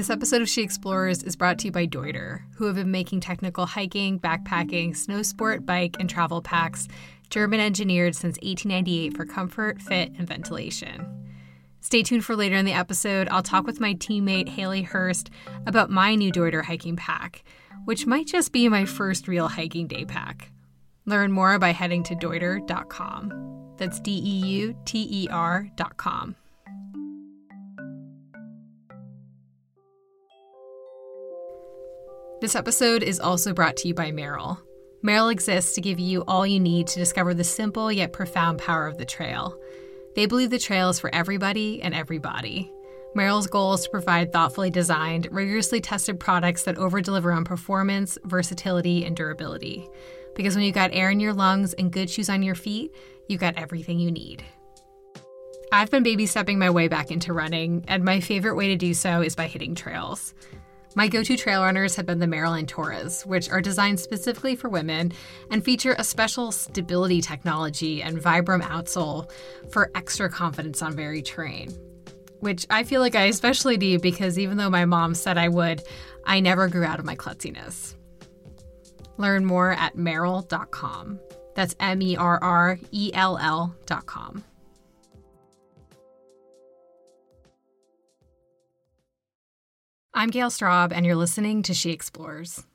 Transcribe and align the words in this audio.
This 0.00 0.08
episode 0.08 0.40
of 0.40 0.48
She 0.48 0.62
Explores 0.62 1.22
is 1.22 1.36
brought 1.36 1.58
to 1.58 1.66
you 1.66 1.72
by 1.72 1.86
Deuter, 1.86 2.40
who 2.54 2.64
have 2.64 2.76
been 2.76 2.90
making 2.90 3.20
technical 3.20 3.66
hiking, 3.66 4.18
backpacking, 4.18 4.96
snow 4.96 5.20
sport, 5.20 5.66
bike, 5.66 5.96
and 6.00 6.08
travel 6.08 6.40
packs 6.40 6.88
German 7.28 7.60
engineered 7.60 8.16
since 8.16 8.38
1898 8.38 9.14
for 9.14 9.26
comfort, 9.26 9.78
fit, 9.78 10.10
and 10.16 10.26
ventilation. 10.26 11.06
Stay 11.82 12.02
tuned 12.02 12.24
for 12.24 12.34
later 12.34 12.56
in 12.56 12.64
the 12.64 12.72
episode. 12.72 13.28
I'll 13.28 13.42
talk 13.42 13.66
with 13.66 13.78
my 13.78 13.92
teammate 13.92 14.48
Haley 14.48 14.80
Hurst 14.80 15.28
about 15.66 15.90
my 15.90 16.14
new 16.14 16.32
Deuter 16.32 16.64
hiking 16.64 16.96
pack, 16.96 17.44
which 17.84 18.06
might 18.06 18.26
just 18.26 18.52
be 18.52 18.70
my 18.70 18.86
first 18.86 19.28
real 19.28 19.48
hiking 19.48 19.86
day 19.86 20.06
pack. 20.06 20.50
Learn 21.04 21.30
more 21.30 21.58
by 21.58 21.72
heading 21.72 22.02
to 22.04 22.14
deuter.com. 22.14 23.74
That's 23.76 24.00
D 24.00 24.12
E 24.12 24.46
U 24.46 24.76
T 24.86 25.06
E 25.10 25.28
R.com. 25.30 26.36
This 32.40 32.56
episode 32.56 33.02
is 33.02 33.20
also 33.20 33.52
brought 33.52 33.76
to 33.78 33.88
you 33.88 33.92
by 33.92 34.10
Merrell. 34.10 34.56
Merrell 35.04 35.30
exists 35.30 35.74
to 35.74 35.82
give 35.82 35.98
you 35.98 36.24
all 36.26 36.46
you 36.46 36.58
need 36.58 36.86
to 36.86 36.98
discover 36.98 37.34
the 37.34 37.44
simple 37.44 37.92
yet 37.92 38.14
profound 38.14 38.58
power 38.58 38.86
of 38.86 38.96
the 38.96 39.04
trail. 39.04 39.60
They 40.16 40.24
believe 40.24 40.48
the 40.48 40.58
trail 40.58 40.88
is 40.88 40.98
for 40.98 41.14
everybody 41.14 41.82
and 41.82 41.94
everybody. 41.94 42.72
Merrell's 43.14 43.46
goal 43.46 43.74
is 43.74 43.82
to 43.82 43.90
provide 43.90 44.32
thoughtfully 44.32 44.70
designed, 44.70 45.28
rigorously 45.30 45.82
tested 45.82 46.18
products 46.18 46.62
that 46.62 46.76
overdeliver 46.76 47.36
on 47.36 47.44
performance, 47.44 48.16
versatility, 48.24 49.04
and 49.04 49.14
durability. 49.14 49.86
Because 50.34 50.54
when 50.54 50.64
you've 50.64 50.74
got 50.74 50.94
air 50.94 51.10
in 51.10 51.20
your 51.20 51.34
lungs 51.34 51.74
and 51.74 51.92
good 51.92 52.08
shoes 52.08 52.30
on 52.30 52.42
your 52.42 52.54
feet, 52.54 52.94
you've 53.28 53.40
got 53.40 53.58
everything 53.58 53.98
you 53.98 54.10
need. 54.10 54.42
I've 55.72 55.90
been 55.90 56.02
baby 56.02 56.24
stepping 56.24 56.58
my 56.58 56.70
way 56.70 56.88
back 56.88 57.10
into 57.10 57.34
running, 57.34 57.84
and 57.86 58.02
my 58.02 58.20
favorite 58.20 58.56
way 58.56 58.68
to 58.68 58.76
do 58.76 58.94
so 58.94 59.20
is 59.20 59.36
by 59.36 59.46
hitting 59.46 59.74
trails. 59.74 60.32
My 60.96 61.06
go 61.06 61.22
to 61.22 61.36
trail 61.36 61.62
runners 61.62 61.94
have 61.94 62.06
been 62.06 62.18
the 62.18 62.26
Merrell 62.26 62.60
Antoras, 62.60 63.24
which 63.24 63.48
are 63.48 63.60
designed 63.60 64.00
specifically 64.00 64.56
for 64.56 64.68
women 64.68 65.12
and 65.50 65.64
feature 65.64 65.94
a 65.96 66.04
special 66.04 66.50
stability 66.50 67.20
technology 67.20 68.02
and 68.02 68.18
Vibram 68.18 68.62
outsole 68.62 69.30
for 69.70 69.92
extra 69.94 70.28
confidence 70.28 70.82
on 70.82 70.96
varied 70.96 71.26
terrain. 71.26 71.70
Which 72.40 72.66
I 72.70 72.82
feel 72.82 73.00
like 73.00 73.14
I 73.14 73.26
especially 73.26 73.76
need 73.76 74.02
because 74.02 74.38
even 74.38 74.56
though 74.56 74.70
my 74.70 74.84
mom 74.84 75.14
said 75.14 75.38
I 75.38 75.48
would, 75.48 75.82
I 76.24 76.40
never 76.40 76.66
grew 76.66 76.84
out 76.84 76.98
of 76.98 77.04
my 77.04 77.14
klutziness. 77.14 77.94
Learn 79.16 79.44
more 79.44 79.70
at 79.70 79.96
merrell.com. 79.96 81.20
That's 81.54 81.76
M 81.78 82.02
E 82.02 82.16
R 82.16 82.42
R 82.42 82.78
E 82.90 83.10
L 83.14 83.38
L.com. 83.38 84.44
I'm 90.20 90.28
Gale 90.28 90.50
Straub, 90.50 90.92
and 90.94 91.06
you're 91.06 91.16
listening 91.16 91.62
to 91.62 91.72
She 91.72 91.92
Explores. 91.92 92.66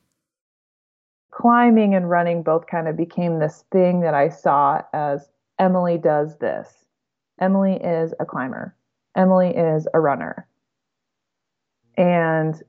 Climbing 1.30 1.94
and 1.94 2.10
running 2.10 2.42
both 2.42 2.66
kind 2.66 2.88
of 2.88 2.96
became 2.96 3.38
this 3.38 3.62
thing 3.70 4.00
that 4.00 4.14
I 4.14 4.30
saw 4.30 4.82
as 4.92 5.28
Emily 5.56 5.96
does 5.96 6.36
this. 6.38 6.68
Emily 7.40 7.74
is 7.74 8.12
a 8.18 8.24
climber. 8.24 8.74
Emily 9.16 9.50
is 9.50 9.86
a 9.94 10.00
runner. 10.00 10.48
And 11.96 12.60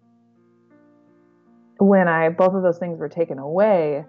when 1.80 2.08
I 2.08 2.30
both 2.30 2.54
of 2.54 2.62
those 2.62 2.78
things 2.78 3.00
were 3.00 3.10
taken 3.10 3.40
away, 3.40 4.06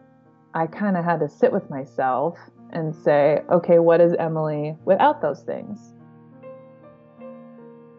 I 0.52 0.66
kind 0.66 0.98
of 0.98 1.04
had 1.06 1.20
to 1.20 1.30
sit 1.30 1.50
with 1.50 1.70
myself 1.70 2.36
and 2.74 2.94
say, 2.94 3.40
okay, 3.50 3.78
what 3.78 4.02
is 4.02 4.12
Emily 4.18 4.76
without 4.84 5.22
those 5.22 5.40
things? 5.40 5.94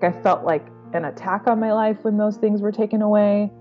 I 0.03 0.11
felt 0.21 0.45
like 0.45 0.67
an 0.93 1.05
attack 1.05 1.47
on 1.47 1.59
my 1.59 1.71
life 1.71 1.97
when 2.01 2.17
those 2.17 2.37
things 2.37 2.61
were 2.61 2.71
taken 2.71 3.01
away, 3.01 3.51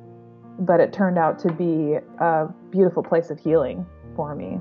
but 0.60 0.80
it 0.80 0.92
turned 0.92 1.18
out 1.18 1.38
to 1.40 1.52
be 1.52 1.98
a 2.18 2.48
beautiful 2.70 3.02
place 3.02 3.30
of 3.30 3.38
healing 3.38 3.86
for 4.16 4.34
me. 4.34 4.60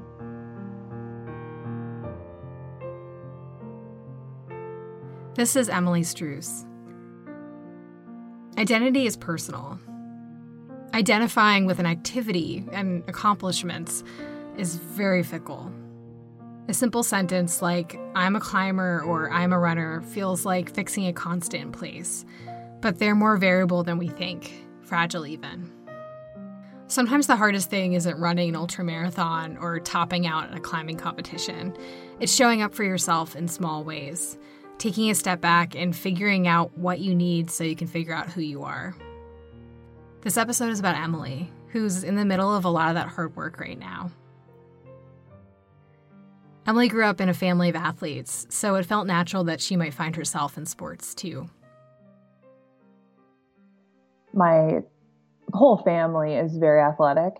This 5.36 5.55
is 5.55 5.70
Emily 5.70 6.02
Struess. 6.02 6.66
Identity 8.58 9.05
is 9.05 9.16
personal. 9.16 9.80
Identifying 10.94 11.67
with 11.67 11.80
an 11.80 11.86
activity 11.86 12.66
and 12.72 13.04
accomplishments 13.08 14.04
is 14.58 14.76
very 14.78 15.22
fickle. 15.22 15.72
A 16.70 16.73
simple 16.73 17.04
sentence 17.04 17.61
like, 17.61 17.99
I'm 18.16 18.36
a 18.36 18.39
climber 18.39 19.02
or 19.04 19.32
I'm 19.32 19.54
a 19.54 19.60
runner, 19.60 20.02
feels 20.02 20.44
like 20.44 20.73
fixing 20.73 21.05
a 21.05 21.14
constant 21.14 21.64
in 21.64 21.72
place 21.72 22.26
but 22.87 22.99
they're 22.99 23.15
more 23.15 23.36
variable 23.36 23.83
than 23.83 23.98
we 23.98 24.08
think, 24.08 24.65
fragile 24.81 25.27
even. 25.27 25.70
Sometimes 26.87 27.27
the 27.27 27.36
hardest 27.36 27.70
thing 27.70 27.95
isn't 27.95 28.17
running 28.17 28.48
an 28.48 28.55
ultra 28.55 28.81
marathon 28.81 29.58
or 29.58 29.81
topping 29.81 30.25
out 30.25 30.49
at 30.49 30.58
a 30.58 30.61
climbing 30.61 30.95
competition. 30.95 31.75
It's 32.21 32.33
showing 32.33 32.61
up 32.61 32.73
for 32.73 32.86
yourself 32.86 33.36
in 33.36 33.49
small 33.49 33.83
ways, 33.83 34.37
taking 34.77 35.09
a 35.09 35.15
step 35.15 35.42
back 35.42 35.75
and 35.75 35.93
figuring 35.93 36.48
out 36.48 36.77
what 36.77 37.02
you 37.02 37.14
need 37.14 37.52
so 37.52 37.65
you 37.65 37.75
can 37.75 37.87
figure 37.87 38.14
out 38.14 38.30
who 38.30 38.39
you 38.39 38.64
are. 38.64 38.95
This 40.21 40.37
episode 40.37 40.69
is 40.69 40.80
about 40.80 40.95
Emily, 40.95 41.52
who's 41.67 42.05
in 42.05 42.15
the 42.15 42.23
middle 42.23 42.55
of 42.55 42.64
a 42.64 42.69
lot 42.69 42.87
of 42.87 42.95
that 42.95 43.09
hard 43.09 43.36
work 43.36 43.59
right 43.59 43.77
now. 43.77 44.11
Emily 46.65 46.87
grew 46.87 47.04
up 47.04 47.19
in 47.19 47.27
a 47.27 47.33
family 47.33 47.67
of 47.67 47.75
athletes, 47.75 48.48
so 48.49 48.75
it 48.75 48.86
felt 48.86 49.08
natural 49.08 49.43
that 49.43 49.59
she 49.59 49.75
might 49.75 49.93
find 49.93 50.15
herself 50.15 50.58
in 50.58 50.65
sports 50.65 51.14
too 51.14 51.49
my 54.37 54.81
whole 55.53 55.77
family 55.77 56.36
is 56.36 56.58
very 56.58 56.81
athletic, 56.81 57.33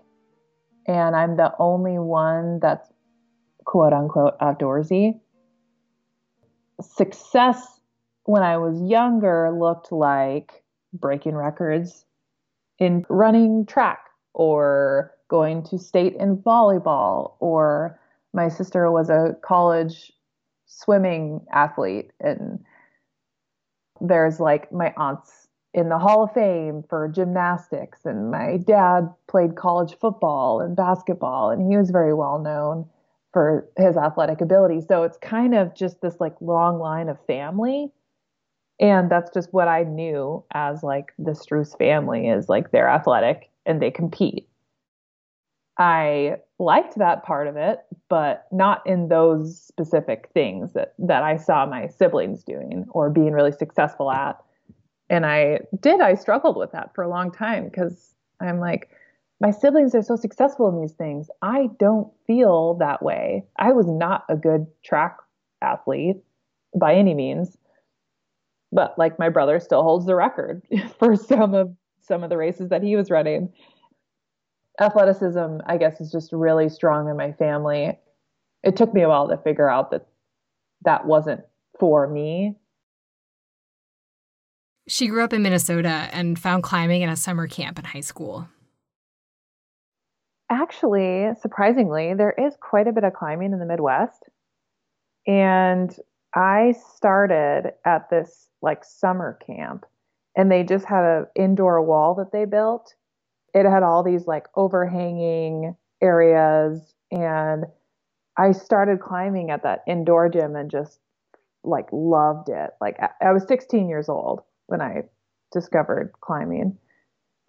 and 0.86 1.14
I'm 1.14 1.36
the 1.36 1.52
only 1.58 1.98
one 1.98 2.58
that's 2.60 2.88
quote 3.64 3.92
unquote 3.92 4.38
outdoorsy. 4.40 5.20
Success 6.80 7.80
when 8.24 8.42
I 8.42 8.58
was 8.58 8.80
younger 8.82 9.50
looked 9.50 9.90
like 9.90 10.62
breaking 10.92 11.34
records 11.34 12.04
in 12.78 13.04
running 13.08 13.66
track 13.66 14.00
or 14.34 15.12
going 15.28 15.62
to 15.64 15.78
state 15.78 16.14
in 16.16 16.36
volleyball 16.36 17.34
or 17.40 17.98
my 18.32 18.48
sister 18.48 18.90
was 18.90 19.10
a 19.10 19.36
college 19.42 20.12
swimming 20.66 21.40
athlete 21.52 22.10
and 22.20 22.60
there's 24.00 24.38
like 24.38 24.70
my 24.72 24.92
aunt's 24.96 25.47
in 25.74 25.88
the 25.88 25.98
Hall 25.98 26.24
of 26.24 26.32
Fame 26.32 26.82
for 26.88 27.08
gymnastics, 27.08 28.00
and 28.04 28.30
my 28.30 28.56
dad 28.56 29.08
played 29.26 29.56
college 29.56 29.96
football 30.00 30.60
and 30.60 30.74
basketball, 30.74 31.50
and 31.50 31.70
he 31.70 31.76
was 31.76 31.90
very 31.90 32.14
well 32.14 32.38
known 32.38 32.86
for 33.32 33.68
his 33.76 33.96
athletic 33.96 34.40
ability. 34.40 34.80
So 34.80 35.02
it's 35.02 35.18
kind 35.18 35.54
of 35.54 35.74
just 35.74 36.00
this 36.00 36.16
like 36.18 36.34
long 36.40 36.78
line 36.78 37.08
of 37.08 37.18
family. 37.26 37.92
And 38.80 39.10
that's 39.10 39.30
just 39.32 39.52
what 39.52 39.68
I 39.68 39.82
knew 39.82 40.44
as 40.52 40.82
like 40.82 41.12
the 41.18 41.32
Struess 41.32 41.76
family 41.76 42.28
is 42.28 42.48
like 42.48 42.70
they're 42.70 42.88
athletic 42.88 43.50
and 43.66 43.82
they 43.82 43.90
compete. 43.90 44.48
I 45.78 46.36
liked 46.58 46.98
that 46.98 47.22
part 47.22 47.46
of 47.46 47.56
it, 47.56 47.80
but 48.08 48.46
not 48.50 48.84
in 48.86 49.08
those 49.08 49.60
specific 49.62 50.28
things 50.32 50.72
that, 50.72 50.94
that 50.98 51.22
I 51.22 51.36
saw 51.36 51.66
my 51.66 51.86
siblings 51.86 52.42
doing 52.42 52.86
or 52.90 53.10
being 53.10 53.32
really 53.32 53.52
successful 53.52 54.10
at 54.10 54.36
and 55.10 55.24
I 55.24 55.60
did, 55.80 56.00
I 56.00 56.14
struggled 56.14 56.56
with 56.56 56.72
that 56.72 56.94
for 56.94 57.02
a 57.02 57.08
long 57.08 57.30
time 57.30 57.64
because 57.64 58.14
I'm 58.40 58.60
like, 58.60 58.90
my 59.40 59.50
siblings 59.50 59.94
are 59.94 60.02
so 60.02 60.16
successful 60.16 60.68
in 60.68 60.80
these 60.80 60.92
things. 60.92 61.28
I 61.42 61.68
don't 61.78 62.12
feel 62.26 62.74
that 62.74 63.02
way. 63.02 63.44
I 63.56 63.72
was 63.72 63.86
not 63.86 64.24
a 64.28 64.36
good 64.36 64.66
track 64.84 65.16
athlete 65.62 66.16
by 66.78 66.94
any 66.94 67.14
means. 67.14 67.56
But 68.72 68.98
like 68.98 69.18
my 69.18 69.28
brother 69.28 69.60
still 69.60 69.82
holds 69.82 70.06
the 70.06 70.14
record 70.14 70.62
for 70.98 71.16
some 71.16 71.54
of 71.54 71.74
some 72.00 72.22
of 72.22 72.30
the 72.30 72.36
races 72.36 72.68
that 72.70 72.82
he 72.82 72.96
was 72.96 73.10
running. 73.10 73.52
Athleticism, 74.80 75.58
I 75.66 75.76
guess, 75.76 76.00
is 76.00 76.10
just 76.10 76.32
really 76.32 76.68
strong 76.68 77.08
in 77.08 77.16
my 77.16 77.32
family. 77.32 77.98
It 78.62 78.76
took 78.76 78.92
me 78.94 79.02
a 79.02 79.08
while 79.08 79.28
to 79.28 79.36
figure 79.38 79.68
out 79.68 79.90
that 79.90 80.06
that 80.84 81.06
wasn't 81.06 81.40
for 81.78 82.06
me 82.06 82.56
she 84.88 85.06
grew 85.06 85.22
up 85.22 85.32
in 85.32 85.42
Minnesota 85.42 86.08
and 86.12 86.38
found 86.38 86.62
climbing 86.62 87.02
in 87.02 87.10
a 87.10 87.16
summer 87.16 87.46
camp 87.46 87.78
in 87.78 87.84
high 87.84 88.00
school. 88.00 88.48
Actually, 90.50 91.28
surprisingly, 91.40 92.14
there 92.14 92.34
is 92.38 92.56
quite 92.58 92.88
a 92.88 92.92
bit 92.92 93.04
of 93.04 93.12
climbing 93.12 93.52
in 93.52 93.58
the 93.58 93.66
Midwest. 93.66 94.24
And 95.26 95.94
I 96.34 96.74
started 96.94 97.72
at 97.84 98.08
this 98.08 98.48
like 98.62 98.82
summer 98.82 99.38
camp 99.46 99.84
and 100.34 100.50
they 100.50 100.62
just 100.62 100.86
had 100.86 101.04
an 101.04 101.26
indoor 101.36 101.82
wall 101.82 102.14
that 102.14 102.32
they 102.32 102.46
built. 102.46 102.94
It 103.52 103.66
had 103.66 103.82
all 103.82 104.02
these 104.02 104.26
like 104.26 104.46
overhanging 104.56 105.76
areas 106.00 106.94
and 107.10 107.66
I 108.38 108.52
started 108.52 109.00
climbing 109.00 109.50
at 109.50 109.64
that 109.64 109.82
indoor 109.86 110.28
gym 110.28 110.56
and 110.56 110.70
just 110.70 110.98
like 111.62 111.88
loved 111.92 112.48
it. 112.48 112.70
Like 112.80 112.98
I 113.20 113.32
was 113.32 113.46
16 113.46 113.88
years 113.88 114.08
old 114.08 114.42
when 114.68 114.80
I 114.80 115.02
discovered 115.52 116.12
climbing. 116.20 116.78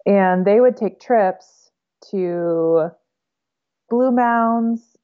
And 0.06 0.44
they 0.44 0.60
would 0.60 0.76
take 0.76 1.00
trips 1.00 1.70
to 2.10 2.88
Blue 3.88 4.10
Mounds 4.10 4.96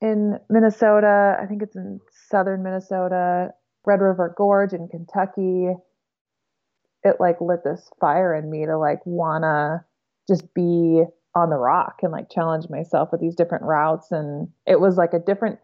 in 0.00 0.38
Minnesota. 0.48 1.36
I 1.40 1.46
think 1.46 1.62
it's 1.62 1.76
in 1.76 2.00
southern 2.28 2.62
Minnesota, 2.62 3.50
Red 3.84 4.00
River 4.00 4.32
Gorge 4.36 4.72
in 4.72 4.88
Kentucky. 4.88 5.74
It 7.02 7.16
like 7.18 7.40
lit 7.40 7.64
this 7.64 7.90
fire 8.00 8.34
in 8.34 8.50
me 8.50 8.66
to 8.66 8.78
like 8.78 9.00
wanna 9.04 9.84
just 10.28 10.54
be 10.54 11.02
on 11.34 11.50
the 11.50 11.56
rock 11.56 12.00
and 12.02 12.12
like 12.12 12.30
challenge 12.30 12.68
myself 12.68 13.10
with 13.10 13.20
these 13.20 13.34
different 13.34 13.64
routes. 13.64 14.12
And 14.12 14.48
it 14.66 14.80
was 14.80 14.96
like 14.96 15.14
a 15.14 15.18
different 15.18 15.58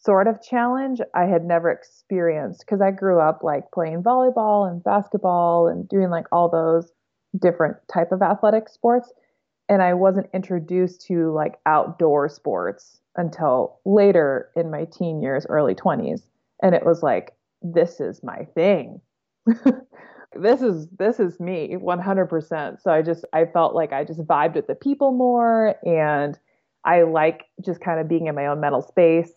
sort 0.00 0.28
of 0.28 0.42
challenge 0.42 1.00
I 1.14 1.24
had 1.26 1.44
never 1.44 1.70
experienced 1.70 2.60
because 2.60 2.80
I 2.80 2.90
grew 2.92 3.20
up 3.20 3.42
like 3.42 3.70
playing 3.72 4.02
volleyball 4.02 4.70
and 4.70 4.82
basketball 4.82 5.66
and 5.68 5.88
doing 5.88 6.08
like 6.08 6.26
all 6.32 6.48
those 6.48 6.92
different 7.38 7.76
type 7.92 8.12
of 8.12 8.22
athletic 8.22 8.68
sports 8.68 9.12
and 9.68 9.82
I 9.82 9.94
wasn't 9.94 10.30
introduced 10.32 11.02
to 11.08 11.32
like 11.32 11.58
outdoor 11.66 12.28
sports 12.28 13.00
until 13.16 13.80
later 13.84 14.50
in 14.56 14.70
my 14.70 14.86
teen 14.86 15.20
years, 15.20 15.46
early 15.48 15.74
20s. 15.74 16.22
And 16.62 16.74
it 16.74 16.86
was 16.86 17.02
like, 17.02 17.34
this 17.60 18.00
is 18.00 18.22
my 18.22 18.46
thing. 18.54 19.00
this 20.34 20.62
is 20.62 20.88
this 20.98 21.20
is 21.20 21.38
me 21.40 21.76
100%. 21.78 22.80
So 22.80 22.90
I 22.90 23.02
just 23.02 23.24
I 23.32 23.44
felt 23.46 23.74
like 23.74 23.92
I 23.92 24.04
just 24.04 24.20
vibed 24.20 24.54
with 24.54 24.66
the 24.66 24.74
people 24.74 25.12
more 25.12 25.74
and 25.84 26.38
I 26.84 27.02
like 27.02 27.44
just 27.64 27.80
kind 27.80 28.00
of 28.00 28.08
being 28.08 28.26
in 28.26 28.34
my 28.34 28.46
own 28.46 28.60
mental 28.60 28.82
space. 28.82 29.32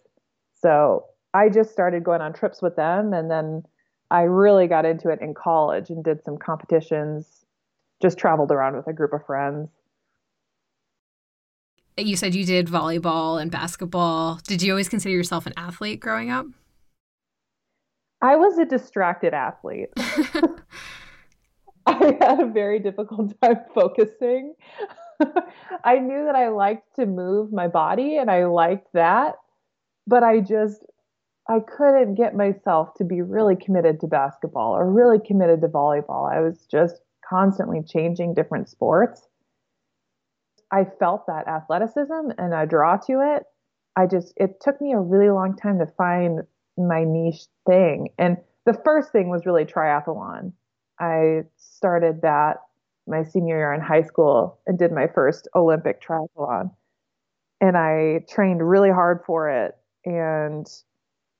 So 0.61 1.05
I 1.33 1.49
just 1.49 1.71
started 1.71 2.03
going 2.03 2.21
on 2.21 2.33
trips 2.33 2.61
with 2.61 2.75
them 2.75 3.13
and 3.13 3.29
then 3.31 3.63
I 4.09 4.23
really 4.23 4.67
got 4.67 4.85
into 4.85 5.09
it 5.09 5.19
in 5.21 5.33
college 5.33 5.89
and 5.89 6.03
did 6.03 6.23
some 6.23 6.37
competitions, 6.37 7.45
just 8.01 8.17
traveled 8.17 8.51
around 8.51 8.75
with 8.75 8.87
a 8.87 8.93
group 8.93 9.13
of 9.13 9.25
friends 9.25 9.69
you 11.97 12.15
said 12.15 12.35
you 12.35 12.45
did 12.45 12.67
volleyball 12.67 13.41
and 13.41 13.51
basketball. 13.51 14.39
Did 14.47 14.61
you 14.61 14.71
always 14.73 14.89
consider 14.89 15.15
yourself 15.15 15.45
an 15.45 15.53
athlete 15.57 15.99
growing 15.99 16.29
up? 16.29 16.45
I 18.21 18.35
was 18.35 18.57
a 18.57 18.65
distracted 18.65 19.33
athlete. 19.33 19.89
I 21.85 22.17
had 22.21 22.39
a 22.39 22.45
very 22.45 22.79
difficult 22.79 23.33
time 23.43 23.59
focusing. 23.73 24.53
I 25.83 25.99
knew 25.99 26.25
that 26.25 26.35
I 26.35 26.49
liked 26.49 26.95
to 26.95 27.05
move 27.05 27.51
my 27.51 27.67
body 27.67 28.17
and 28.17 28.29
I 28.31 28.45
liked 28.45 28.87
that, 28.93 29.35
but 30.07 30.23
I 30.23 30.39
just 30.39 30.85
I 31.49 31.59
couldn't 31.59 32.15
get 32.15 32.35
myself 32.35 32.93
to 32.95 33.03
be 33.03 33.21
really 33.21 33.55
committed 33.55 33.99
to 34.01 34.07
basketball 34.07 34.73
or 34.73 34.89
really 34.89 35.19
committed 35.19 35.61
to 35.61 35.67
volleyball. 35.67 36.31
I 36.31 36.39
was 36.39 36.65
just 36.69 37.01
constantly 37.27 37.81
changing 37.83 38.33
different 38.33 38.69
sports. 38.69 39.27
I 40.71 40.85
felt 40.99 41.27
that 41.27 41.47
athleticism 41.47 42.31
and 42.37 42.53
a 42.53 42.65
draw 42.65 42.97
to 43.07 43.35
it. 43.35 43.43
I 43.97 44.05
just, 44.05 44.33
it 44.37 44.61
took 44.61 44.79
me 44.79 44.93
a 44.93 44.99
really 44.99 45.29
long 45.29 45.57
time 45.57 45.79
to 45.79 45.85
find 45.97 46.41
my 46.77 47.03
niche 47.03 47.47
thing. 47.67 48.09
And 48.17 48.37
the 48.65 48.79
first 48.85 49.11
thing 49.11 49.29
was 49.29 49.45
really 49.45 49.65
triathlon. 49.65 50.53
I 50.99 51.41
started 51.57 52.21
that 52.21 52.57
my 53.07 53.23
senior 53.23 53.57
year 53.57 53.73
in 53.73 53.81
high 53.81 54.03
school 54.03 54.59
and 54.67 54.77
did 54.77 54.91
my 54.91 55.07
first 55.07 55.47
Olympic 55.55 56.01
triathlon. 56.01 56.71
And 57.59 57.75
I 57.75 58.23
trained 58.29 58.67
really 58.67 58.91
hard 58.91 59.21
for 59.25 59.49
it 59.49 59.75
and 60.05 60.67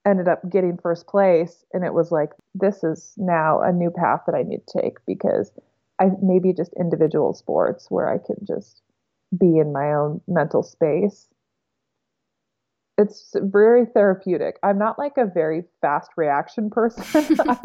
ended 0.06 0.28
up 0.28 0.48
getting 0.50 0.78
first 0.78 1.06
place. 1.06 1.64
And 1.72 1.84
it 1.84 1.94
was 1.94 2.10
like, 2.10 2.30
this 2.54 2.82
is 2.82 3.14
now 3.16 3.60
a 3.60 3.72
new 3.72 3.90
path 3.90 4.22
that 4.26 4.34
I 4.34 4.42
need 4.42 4.66
to 4.68 4.80
take 4.80 4.96
because 5.06 5.52
I 6.00 6.10
maybe 6.20 6.52
just 6.52 6.72
individual 6.78 7.34
sports 7.34 7.86
where 7.90 8.08
I 8.08 8.18
can 8.18 8.36
just 8.46 8.82
be 9.36 9.58
in 9.58 9.72
my 9.72 9.92
own 9.92 10.20
mental 10.26 10.62
space. 10.62 11.28
It's 12.98 13.34
very 13.36 13.86
therapeutic. 13.86 14.58
I'm 14.62 14.78
not 14.78 14.98
like 14.98 15.16
a 15.16 15.24
very 15.24 15.64
fast 15.80 16.10
reaction 16.16 16.68
person. 16.68 17.36
I, 17.48 17.58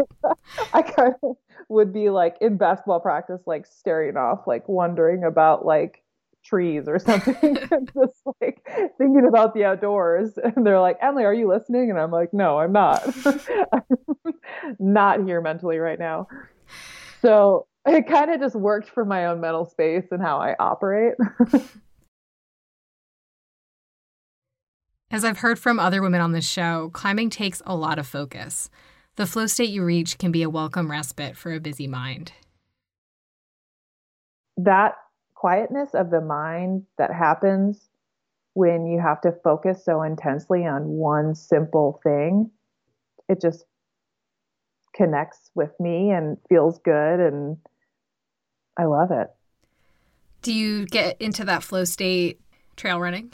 I 0.74 0.82
kind 0.82 1.16
of 1.22 1.36
would 1.70 1.92
be 1.92 2.10
like 2.10 2.38
in 2.40 2.58
basketball 2.58 3.02
practice, 3.02 3.42
like 3.46 3.66
staring 3.66 4.16
off, 4.16 4.48
like 4.48 4.68
wondering 4.70 5.24
about 5.24 5.66
like 5.66 6.04
trees 6.48 6.84
or 6.88 7.00
something, 7.06 7.56
just 7.94 8.22
like 8.42 8.66
thinking 8.98 9.26
about 9.28 9.54
the 9.54 9.66
outdoors. 9.66 10.32
And 10.56 10.66
they're 10.66 10.80
like, 10.80 10.98
Emily, 11.02 11.24
are 11.24 11.34
you 11.34 11.48
listening? 11.48 11.90
And 11.90 12.00
I'm 12.00 12.10
like, 12.10 12.34
no, 12.34 12.58
I'm 12.58 12.72
not. 12.72 13.04
I'm 13.26 14.34
not 14.80 15.24
here 15.24 15.42
mentally 15.42 15.78
right 15.78 16.00
now. 16.00 16.28
So 17.22 17.68
it 17.86 18.08
kind 18.08 18.32
of 18.32 18.40
just 18.40 18.56
worked 18.56 18.90
for 18.90 19.06
my 19.06 19.26
own 19.26 19.40
mental 19.40 19.66
space 19.66 20.06
and 20.10 20.22
how 20.22 20.40
I 20.40 20.56
operate. 20.60 21.16
As 25.12 25.24
I've 25.24 25.40
heard 25.40 25.60
from 25.60 25.80
other 25.80 26.02
women 26.02 26.22
on 26.22 26.32
this 26.32 26.48
show, 26.48 26.90
climbing 26.94 27.30
takes 27.30 27.62
a 27.66 27.76
lot 27.76 28.00
of 28.00 28.08
focus. 28.08 28.70
The 29.16 29.26
flow 29.26 29.48
state 29.48 29.70
you 29.70 29.84
reach 29.84 30.18
can 30.18 30.32
be 30.32 30.44
a 30.44 30.50
welcome 30.50 30.92
respite 30.92 31.38
for 31.38 31.54
a 31.54 31.60
busy 31.60 31.88
mind. 31.88 32.34
That 34.58 34.96
quietness 35.48 35.94
of 35.94 36.10
the 36.10 36.20
mind 36.20 36.84
that 36.98 37.10
happens 37.14 37.88
when 38.54 38.86
you 38.86 39.00
have 39.00 39.22
to 39.22 39.32
focus 39.46 39.86
so 39.86 40.02
intensely 40.02 40.66
on 40.66 40.84
one 40.84 41.34
simple 41.34 42.02
thing, 42.04 42.52
it 43.30 43.40
just 43.40 43.64
connects 44.94 45.50
with 45.56 45.72
me 45.80 46.12
and 46.12 46.38
feels 46.50 46.80
good 46.80 47.22
and 47.22 47.56
I 48.76 48.84
love 48.84 49.12
it. 49.12 49.30
Do 50.42 50.54
you 50.54 50.86
get 50.86 51.16
into 51.22 51.46
that 51.46 51.64
flow 51.64 51.86
state 51.86 52.42
trail 52.76 53.00
running? 53.00 53.32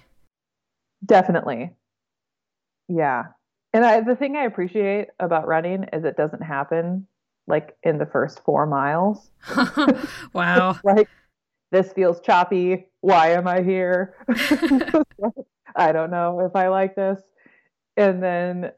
Definitely. 1.03 1.71
Yeah. 2.89 3.23
And 3.73 3.83
I, 3.83 4.01
the 4.01 4.15
thing 4.15 4.35
I 4.35 4.43
appreciate 4.43 5.07
about 5.19 5.47
running 5.47 5.85
is 5.91 6.03
it 6.03 6.15
doesn't 6.15 6.43
happen 6.43 7.07
like 7.47 7.75
in 7.81 7.97
the 7.97 8.05
first 8.05 8.43
four 8.45 8.67
miles. 8.67 9.31
wow. 10.33 10.77
like, 10.83 11.09
this 11.73 11.91
feels 11.91 12.21
choppy. 12.21 12.85
Why 13.01 13.31
am 13.31 13.47
I 13.47 13.63
here? 13.63 14.15
I 15.75 15.91
don't 15.91 16.11
know 16.11 16.41
if 16.41 16.55
I 16.55 16.67
like 16.67 16.95
this. 16.95 17.19
And 17.97 18.21
then 18.21 18.71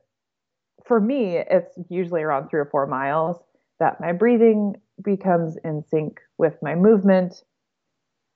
for 0.85 1.01
me, 1.01 1.35
it's 1.35 1.77
usually 1.89 2.21
around 2.21 2.49
three 2.49 2.61
or 2.61 2.69
four 2.71 2.87
miles 2.87 3.37
that 3.81 3.99
my 3.99 4.13
breathing 4.13 4.75
becomes 5.03 5.57
in 5.65 5.83
sync 5.91 6.21
with 6.37 6.53
my 6.61 6.73
movement. 6.73 7.43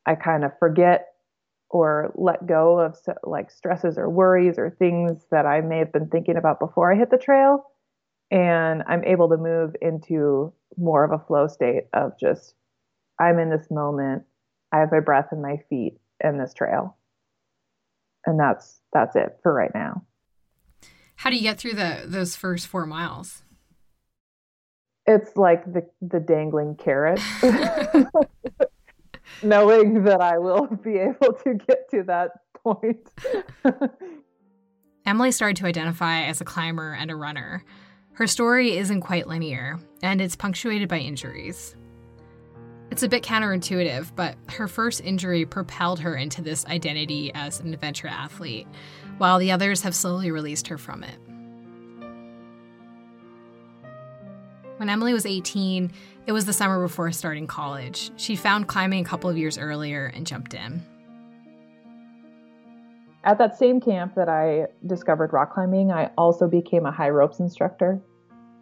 I 0.06 0.16
kind 0.16 0.44
of 0.44 0.52
forget 0.60 1.08
or 1.70 2.12
let 2.16 2.46
go 2.46 2.80
of 2.80 2.98
like 3.24 3.50
stresses 3.52 3.98
or 3.98 4.10
worries 4.10 4.58
or 4.58 4.70
things 4.72 5.26
that 5.32 5.46
I 5.46 5.62
may 5.62 5.78
have 5.78 5.94
been 5.94 6.10
thinking 6.10 6.36
about 6.36 6.60
before 6.60 6.92
I 6.92 6.98
hit 6.98 7.12
the 7.12 7.18
trail. 7.18 7.64
And 8.30 8.84
I'm 8.88 9.06
able 9.06 9.30
to 9.30 9.38
move 9.38 9.74
into 9.82 10.52
more 10.78 11.06
of 11.06 11.12
a 11.12 11.24
flow 11.26 11.48
state 11.48 11.84
of 11.94 12.20
just, 12.20 12.56
I'm 13.20 13.40
in 13.40 13.50
this 13.50 13.72
moment. 13.72 14.24
I 14.72 14.80
have 14.80 14.92
my 14.92 15.00
breath 15.00 15.28
and 15.32 15.42
my 15.42 15.58
feet 15.70 16.00
in 16.24 16.38
this 16.38 16.54
trail. 16.54 16.96
And 18.26 18.40
that's, 18.40 18.82
that's 18.94 19.16
it 19.16 19.40
for 19.42 19.54
right 19.54 19.72
now. 19.74 20.04
How 21.16 21.30
do 21.30 21.36
you 21.36 21.42
get 21.42 21.60
through 21.60 21.74
the, 21.74 22.04
those 22.06 22.36
first 22.36 22.68
four 22.68 22.86
miles? 22.86 23.44
it's 25.10 25.36
like 25.36 25.66
the 25.74 25.84
the 26.02 26.20
dangling 26.20 26.76
carrot 26.76 27.20
knowing 29.44 30.04
that 30.04 30.22
I 30.22 30.38
will 30.38 30.68
be 30.68 30.98
able 30.98 31.34
to 31.44 31.56
get 31.56 31.90
to 31.92 32.04
that 32.04 32.32
point. 32.54 33.12
Emily 35.06 35.32
started 35.32 35.56
to 35.58 35.66
identify 35.66 36.24
as 36.24 36.42
a 36.42 36.46
climber 36.46 36.94
and 36.94 37.10
a 37.10 37.16
runner. 37.16 37.64
Her 38.14 38.28
story 38.28 38.78
isn't 38.78 39.02
quite 39.02 39.28
linear, 39.28 39.80
and 40.04 40.22
it's 40.22 40.36
punctuated 40.36 40.90
by 40.90 41.00
injuries. 41.00 41.76
It's 43.00 43.06
a 43.06 43.08
bit 43.08 43.24
counterintuitive, 43.24 44.12
but 44.18 44.36
her 44.50 44.68
first 44.68 45.00
injury 45.00 45.46
propelled 45.46 46.02
her 46.02 46.18
into 46.18 46.42
this 46.42 46.66
identity 46.66 47.32
as 47.34 47.62
an 47.62 47.74
adventure 47.74 48.10
athlete, 48.10 48.68
while 49.20 49.40
the 49.40 49.54
others 49.54 49.84
have 49.84 49.96
slowly 49.96 50.32
released 50.32 50.68
her 50.68 50.78
from 50.78 51.06
it. 51.06 51.18
When 54.76 54.90
Emily 54.90 55.14
was 55.14 55.26
18, 55.26 55.94
it 56.28 56.34
was 56.34 56.44
the 56.44 56.52
summer 56.52 56.82
before 56.82 57.10
starting 57.14 57.48
college. 57.48 58.12
She 58.18 58.36
found 58.36 58.68
climbing 58.68 59.06
a 59.06 59.08
couple 59.08 59.30
of 59.30 59.38
years 59.38 59.58
earlier 59.58 60.08
and 60.08 60.28
jumped 60.28 60.54
in. 60.54 60.84
At 63.24 63.38
that 63.38 63.58
same 63.58 63.80
camp 63.80 64.14
that 64.16 64.28
I 64.28 64.68
discovered 64.86 65.32
rock 65.32 65.54
climbing, 65.54 65.94
I 65.94 66.12
also 66.18 66.50
became 66.50 66.86
a 66.86 66.92
high 66.92 67.12
ropes 67.12 67.40
instructor. 67.40 68.02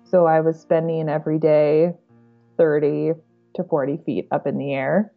So 0.03 0.27
I 0.27 0.41
was 0.41 0.59
spending 0.59 1.09
every 1.09 1.39
day 1.39 1.95
30 2.59 3.13
to 3.57 3.63
40 3.63 3.97
feet 4.05 4.27
up 4.31 4.47
in 4.47 4.57
the 4.57 4.73
air, 4.73 5.11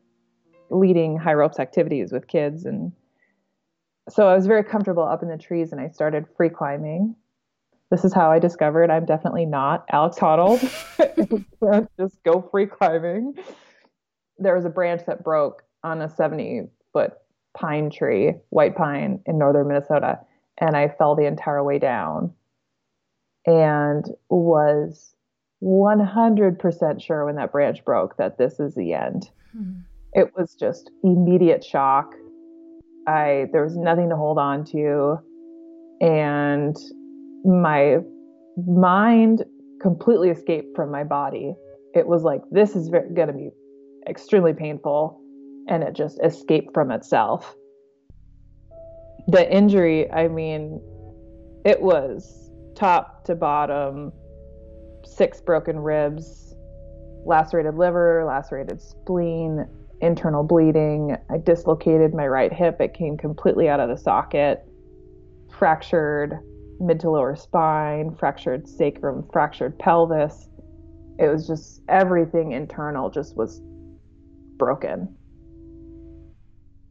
leading 0.70 1.16
high 1.16 1.34
ropes 1.34 1.58
activities 1.58 2.12
with 2.12 2.26
kids. 2.26 2.64
And 2.64 2.92
so 4.08 4.28
I 4.28 4.34
was 4.34 4.46
very 4.46 4.64
comfortable 4.64 5.02
up 5.02 5.22
in 5.22 5.28
the 5.28 5.38
trees 5.38 5.72
and 5.72 5.80
I 5.80 5.88
started 5.88 6.26
free 6.36 6.50
climbing. 6.50 7.14
this 7.90 8.04
is 8.04 8.12
how 8.12 8.30
I 8.30 8.38
discovered 8.38 8.90
I'm 8.90 9.04
definitely 9.04 9.46
not 9.46 9.84
Alex 9.92 10.18
Honnold. 10.18 10.60
just 11.98 12.22
go 12.24 12.46
free 12.50 12.66
climbing. 12.66 13.34
There 14.38 14.54
was 14.54 14.64
a 14.64 14.70
branch 14.70 15.02
that 15.06 15.24
broke 15.24 15.62
on 15.82 16.00
a 16.00 16.08
70 16.08 16.68
foot 16.92 17.12
pine 17.56 17.90
tree, 17.90 18.34
white 18.50 18.76
pine 18.76 19.20
in 19.26 19.38
northern 19.38 19.68
Minnesota, 19.68 20.20
and 20.58 20.76
I 20.76 20.88
fell 20.88 21.14
the 21.14 21.26
entire 21.26 21.62
way 21.64 21.78
down 21.78 22.34
and 23.46 24.04
was 24.28 25.14
100% 25.62 27.02
sure 27.02 27.26
when 27.26 27.36
that 27.36 27.52
branch 27.52 27.84
broke 27.84 28.16
that 28.16 28.38
this 28.38 28.60
is 28.60 28.74
the 28.74 28.94
end. 28.94 29.30
Hmm. 29.52 29.80
It 30.12 30.32
was 30.36 30.54
just 30.54 30.90
immediate 31.04 31.62
shock. 31.62 32.12
I 33.06 33.46
there 33.52 33.62
was 33.62 33.76
nothing 33.76 34.08
to 34.10 34.16
hold 34.16 34.38
on 34.38 34.64
to 34.66 35.18
and 36.00 36.76
my 37.44 37.98
mind 38.66 39.44
completely 39.80 40.30
escaped 40.30 40.74
from 40.74 40.90
my 40.90 41.04
body. 41.04 41.54
It 41.94 42.06
was 42.06 42.22
like 42.22 42.42
this 42.50 42.76
is 42.76 42.88
going 42.88 43.26
to 43.26 43.32
be 43.32 43.50
extremely 44.08 44.52
painful 44.52 45.20
and 45.68 45.82
it 45.82 45.94
just 45.94 46.18
escaped 46.24 46.72
from 46.74 46.90
itself. 46.90 47.54
The 49.28 49.50
injury, 49.52 50.10
I 50.10 50.28
mean, 50.28 50.80
it 51.64 51.80
was 51.80 52.50
top 52.74 53.24
to 53.24 53.34
bottom, 53.34 54.12
six 55.04 55.40
broken 55.40 55.78
ribs, 55.78 56.54
lacerated 57.24 57.76
liver, 57.76 58.24
lacerated 58.26 58.80
spleen, 58.80 59.66
internal 60.00 60.42
bleeding. 60.42 61.16
I 61.30 61.38
dislocated 61.38 62.14
my 62.14 62.26
right 62.26 62.52
hip. 62.52 62.80
It 62.80 62.94
came 62.94 63.16
completely 63.16 63.68
out 63.68 63.80
of 63.80 63.88
the 63.88 63.96
socket, 63.96 64.64
fractured 65.50 66.38
mid 66.80 67.00
to 67.00 67.10
lower 67.10 67.36
spine, 67.36 68.14
fractured 68.14 68.68
sacrum, 68.68 69.28
fractured 69.32 69.78
pelvis. 69.78 70.48
It 71.18 71.28
was 71.28 71.46
just 71.46 71.82
everything 71.88 72.52
internal 72.52 73.10
just 73.10 73.36
was 73.36 73.60
broken. 74.56 75.14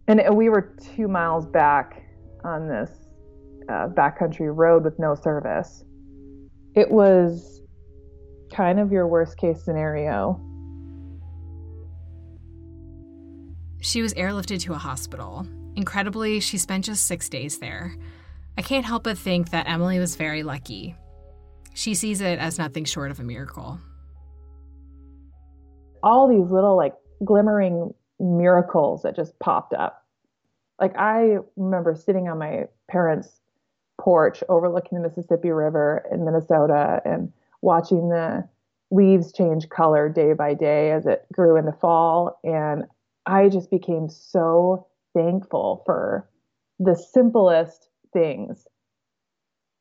And 0.07 0.35
we 0.35 0.49
were 0.49 0.75
two 0.95 1.07
miles 1.07 1.45
back 1.45 2.03
on 2.43 2.67
this 2.67 2.91
uh, 3.69 3.87
backcountry 3.89 4.55
road 4.55 4.83
with 4.83 4.97
no 4.99 5.15
service. 5.15 5.83
It 6.75 6.89
was 6.89 7.58
kind 8.49 8.79
of 8.79 8.91
your 8.91 9.07
worst 9.07 9.37
case 9.37 9.63
scenario. 9.63 10.39
She 13.81 14.01
was 14.01 14.13
airlifted 14.15 14.59
to 14.61 14.73
a 14.73 14.77
hospital. 14.77 15.47
Incredibly, 15.75 16.39
she 16.39 16.57
spent 16.57 16.85
just 16.85 17.05
six 17.05 17.29
days 17.29 17.59
there. 17.59 17.95
I 18.57 18.61
can't 18.61 18.85
help 18.85 19.03
but 19.03 19.17
think 19.17 19.51
that 19.51 19.69
Emily 19.69 19.99
was 19.99 20.15
very 20.15 20.43
lucky. 20.43 20.95
She 21.73 21.93
sees 21.93 22.19
it 22.19 22.39
as 22.39 22.57
nothing 22.57 22.83
short 22.83 23.11
of 23.11 23.19
a 23.19 23.23
miracle. 23.23 23.79
All 26.03 26.27
these 26.27 26.49
little, 26.51 26.75
like, 26.75 26.95
glimmering 27.23 27.93
miracles 28.19 29.03
that 29.03 29.15
just 29.15 29.37
popped 29.39 29.73
up. 29.73 30.03
Like, 30.79 30.97
I 30.97 31.37
remember 31.55 31.95
sitting 31.95 32.27
on 32.27 32.37
my 32.37 32.65
parents' 32.89 33.39
porch 33.99 34.43
overlooking 34.49 35.01
the 35.01 35.07
Mississippi 35.07 35.51
River 35.51 36.05
in 36.11 36.25
Minnesota 36.25 37.01
and 37.05 37.31
watching 37.61 38.09
the 38.09 38.47
leaves 38.91 39.31
change 39.31 39.69
color 39.69 40.09
day 40.09 40.33
by 40.33 40.53
day 40.53 40.91
as 40.91 41.05
it 41.05 41.25
grew 41.31 41.57
into 41.57 41.71
fall. 41.73 42.39
And 42.43 42.85
I 43.25 43.49
just 43.49 43.69
became 43.69 44.09
so 44.09 44.87
thankful 45.13 45.83
for 45.85 46.27
the 46.79 46.95
simplest 46.95 47.89
things 48.13 48.65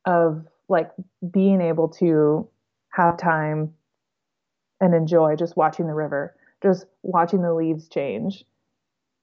of 0.05 0.47
like 0.69 0.91
being 1.31 1.61
able 1.61 1.89
to 1.89 2.49
have 2.91 3.17
time 3.17 3.73
and 4.81 4.95
enjoy 4.95 5.37
just 5.37 5.57
watching 5.57 5.87
the 5.87 5.95
river, 5.95 6.37
just 6.63 6.87
watching 7.03 7.43
the 7.43 7.55
leaves 7.55 7.89
change. 7.89 8.45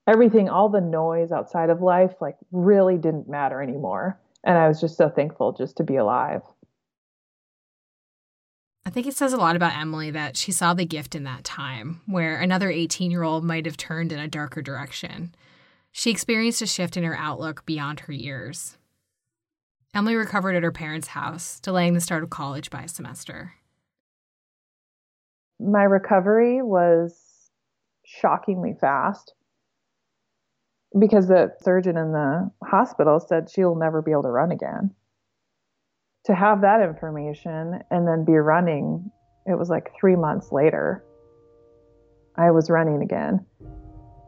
Everything, 0.07 0.49
all 0.49 0.69
the 0.69 0.81
noise 0.81 1.31
outside 1.31 1.69
of 1.69 1.81
life, 1.81 2.13
like 2.21 2.37
really 2.51 2.97
didn't 2.97 3.27
matter 3.27 3.61
anymore. 3.61 4.19
And 4.43 4.57
I 4.57 4.67
was 4.67 4.79
just 4.79 4.97
so 4.97 5.09
thankful 5.09 5.53
just 5.53 5.77
to 5.77 5.83
be 5.83 5.95
alive. 5.95 6.41
I 8.85 8.91
think 8.91 9.07
it 9.07 9.15
says 9.15 9.33
a 9.33 9.37
lot 9.37 9.55
about 9.55 9.75
Emily 9.75 10.11
that 10.11 10.37
she 10.37 10.51
saw 10.51 10.75
the 10.75 10.85
gift 10.85 11.15
in 11.15 11.23
that 11.23 11.43
time 11.43 12.01
where 12.05 12.39
another 12.39 12.69
18 12.69 13.09
year 13.09 13.23
old 13.23 13.43
might 13.43 13.65
have 13.65 13.77
turned 13.77 14.11
in 14.11 14.19
a 14.19 14.27
darker 14.27 14.61
direction. 14.61 15.33
She 15.91 16.11
experienced 16.11 16.61
a 16.61 16.67
shift 16.67 16.95
in 16.95 17.03
her 17.03 17.17
outlook 17.17 17.65
beyond 17.65 18.01
her 18.01 18.13
years. 18.13 18.77
Emily 19.95 20.15
recovered 20.15 20.55
at 20.55 20.63
her 20.63 20.71
parents' 20.71 21.07
house, 21.07 21.59
delaying 21.61 21.93
the 21.93 22.01
start 22.01 22.21
of 22.21 22.29
college 22.29 22.69
by 22.69 22.83
a 22.83 22.87
semester. 22.87 23.53
My 25.59 25.83
recovery 25.83 26.61
was 26.61 27.49
shockingly 28.03 28.75
fast 28.79 29.33
because 30.99 31.27
the 31.27 31.55
surgeon 31.61 31.97
in 31.97 32.11
the 32.11 32.51
hospital 32.63 33.19
said 33.19 33.49
she'll 33.49 33.75
never 33.75 34.01
be 34.01 34.11
able 34.11 34.23
to 34.23 34.29
run 34.29 34.51
again. 34.51 34.93
To 36.25 36.35
have 36.35 36.61
that 36.61 36.81
information 36.81 37.79
and 37.91 38.07
then 38.07 38.25
be 38.25 38.33
running, 38.33 39.11
it 39.45 39.57
was 39.57 39.69
like 39.69 39.91
three 39.99 40.15
months 40.15 40.51
later, 40.51 41.03
I 42.35 42.51
was 42.51 42.69
running 42.69 43.01
again. 43.03 43.45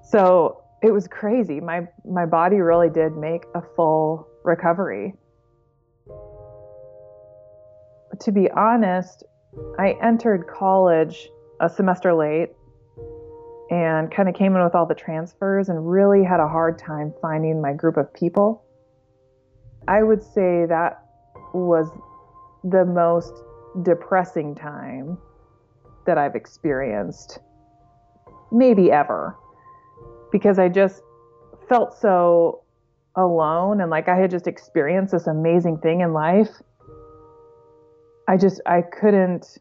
So 0.03 0.63
it 0.83 0.91
was 0.91 1.07
crazy. 1.07 1.59
My 1.59 1.87
my 2.05 2.25
body 2.25 2.57
really 2.57 2.89
did 2.89 3.17
make 3.17 3.45
a 3.55 3.61
full 3.75 4.27
recovery 4.43 5.15
to 8.21 8.31
be 8.31 8.49
honest, 8.51 9.23
I 9.79 9.95
entered 10.01 10.47
college 10.47 11.29
a 11.59 11.69
semester 11.69 12.13
late 12.13 12.49
and 13.69 14.11
kind 14.11 14.29
of 14.29 14.35
came 14.35 14.55
in 14.55 14.63
with 14.63 14.75
all 14.75 14.85
the 14.85 14.95
transfers 14.95 15.69
and 15.69 15.89
really 15.89 16.23
had 16.23 16.39
a 16.39 16.47
hard 16.47 16.79
time 16.79 17.13
finding 17.21 17.61
my 17.61 17.73
group 17.73 17.97
of 17.97 18.13
people. 18.13 18.63
I 19.87 20.03
would 20.03 20.23
say 20.23 20.65
that 20.67 21.03
was 21.65 21.89
the 22.63 22.85
most 22.85 23.33
depressing 23.83 24.55
time 24.55 25.17
that 26.05 26.17
I've 26.17 26.35
experienced, 26.35 27.39
maybe 28.51 28.91
ever, 28.91 29.35
because 30.31 30.59
I 30.59 30.69
just 30.69 31.01
felt 31.67 31.97
so 31.97 32.63
alone 33.15 33.81
and 33.81 33.89
like 33.89 34.07
I 34.07 34.15
had 34.15 34.29
just 34.29 34.47
experienced 34.47 35.11
this 35.11 35.25
amazing 35.25 35.79
thing 35.79 36.01
in 36.01 36.13
life 36.13 36.49
I 38.27 38.35
just 38.35 38.59
I 38.65 38.81
couldn't 38.81 39.57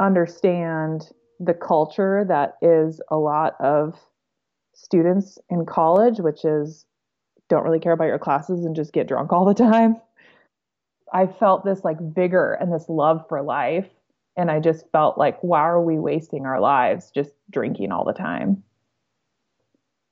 understand 0.00 1.10
the 1.38 1.54
culture 1.54 2.24
that 2.26 2.56
is 2.60 3.00
a 3.10 3.16
lot 3.16 3.54
of 3.60 3.94
students 4.74 5.38
in 5.48 5.64
college, 5.66 6.18
which 6.18 6.44
is 6.44 6.84
don't 7.48 7.64
really 7.64 7.78
care 7.78 7.92
about 7.92 8.04
your 8.04 8.18
classes 8.18 8.64
and 8.64 8.74
just 8.74 8.92
get 8.92 9.06
drunk 9.06 9.32
all 9.32 9.44
the 9.44 9.54
time. 9.54 9.96
I 11.12 11.26
felt 11.26 11.64
this 11.64 11.84
like 11.84 11.98
vigor 12.00 12.54
and 12.54 12.72
this 12.72 12.88
love 12.88 13.24
for 13.28 13.42
life. 13.42 13.88
And 14.36 14.50
I 14.50 14.60
just 14.60 14.84
felt 14.92 15.18
like, 15.18 15.38
why 15.42 15.60
are 15.60 15.82
we 15.82 15.98
wasting 15.98 16.46
our 16.46 16.60
lives 16.60 17.10
just 17.10 17.32
drinking 17.50 17.92
all 17.92 18.04
the 18.04 18.12
time? 18.12 18.62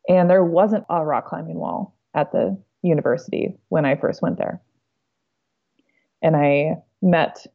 And 0.09 0.28
there 0.28 0.45
wasn't 0.45 0.85
a 0.90 1.05
rock 1.05 1.26
climbing 1.26 1.59
wall 1.59 1.95
at 2.14 2.33
the 2.33 2.59
university 2.83 3.55
when 3.69 3.85
I 3.85 3.97
first 3.97 4.23
went 4.23 4.38
there. 4.38 4.61
And 6.23 6.35
I 6.35 6.76
met 7.00 7.47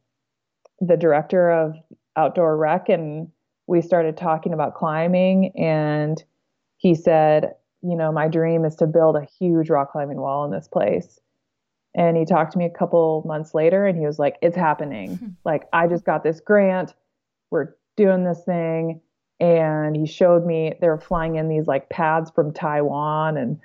the 0.80 0.96
director 0.96 1.50
of 1.50 1.74
outdoor 2.16 2.56
rec 2.56 2.88
and 2.88 3.28
we 3.66 3.80
started 3.80 4.16
talking 4.16 4.52
about 4.52 4.74
climbing 4.74 5.52
and 5.56 6.22
he 6.76 6.94
said 6.94 7.54
you 7.82 7.96
know 7.96 8.12
my 8.12 8.28
dream 8.28 8.64
is 8.64 8.76
to 8.76 8.86
build 8.86 9.16
a 9.16 9.26
huge 9.38 9.70
rock 9.70 9.92
climbing 9.92 10.20
wall 10.20 10.44
in 10.44 10.50
this 10.50 10.68
place 10.68 11.20
and 11.94 12.16
he 12.16 12.24
talked 12.24 12.52
to 12.52 12.58
me 12.58 12.64
a 12.64 12.70
couple 12.70 13.22
months 13.26 13.54
later 13.54 13.86
and 13.86 13.98
he 13.98 14.06
was 14.06 14.18
like 14.18 14.36
it's 14.42 14.56
happening 14.56 15.16
hmm. 15.16 15.28
like 15.44 15.64
i 15.72 15.86
just 15.86 16.04
got 16.04 16.22
this 16.22 16.40
grant 16.40 16.94
we're 17.50 17.74
doing 17.96 18.24
this 18.24 18.42
thing 18.44 19.00
and 19.40 19.96
he 19.96 20.06
showed 20.06 20.46
me 20.46 20.74
they 20.80 20.88
were 20.88 21.00
flying 21.00 21.36
in 21.36 21.48
these 21.48 21.66
like 21.66 21.88
pads 21.88 22.30
from 22.34 22.52
taiwan 22.52 23.36
and 23.36 23.58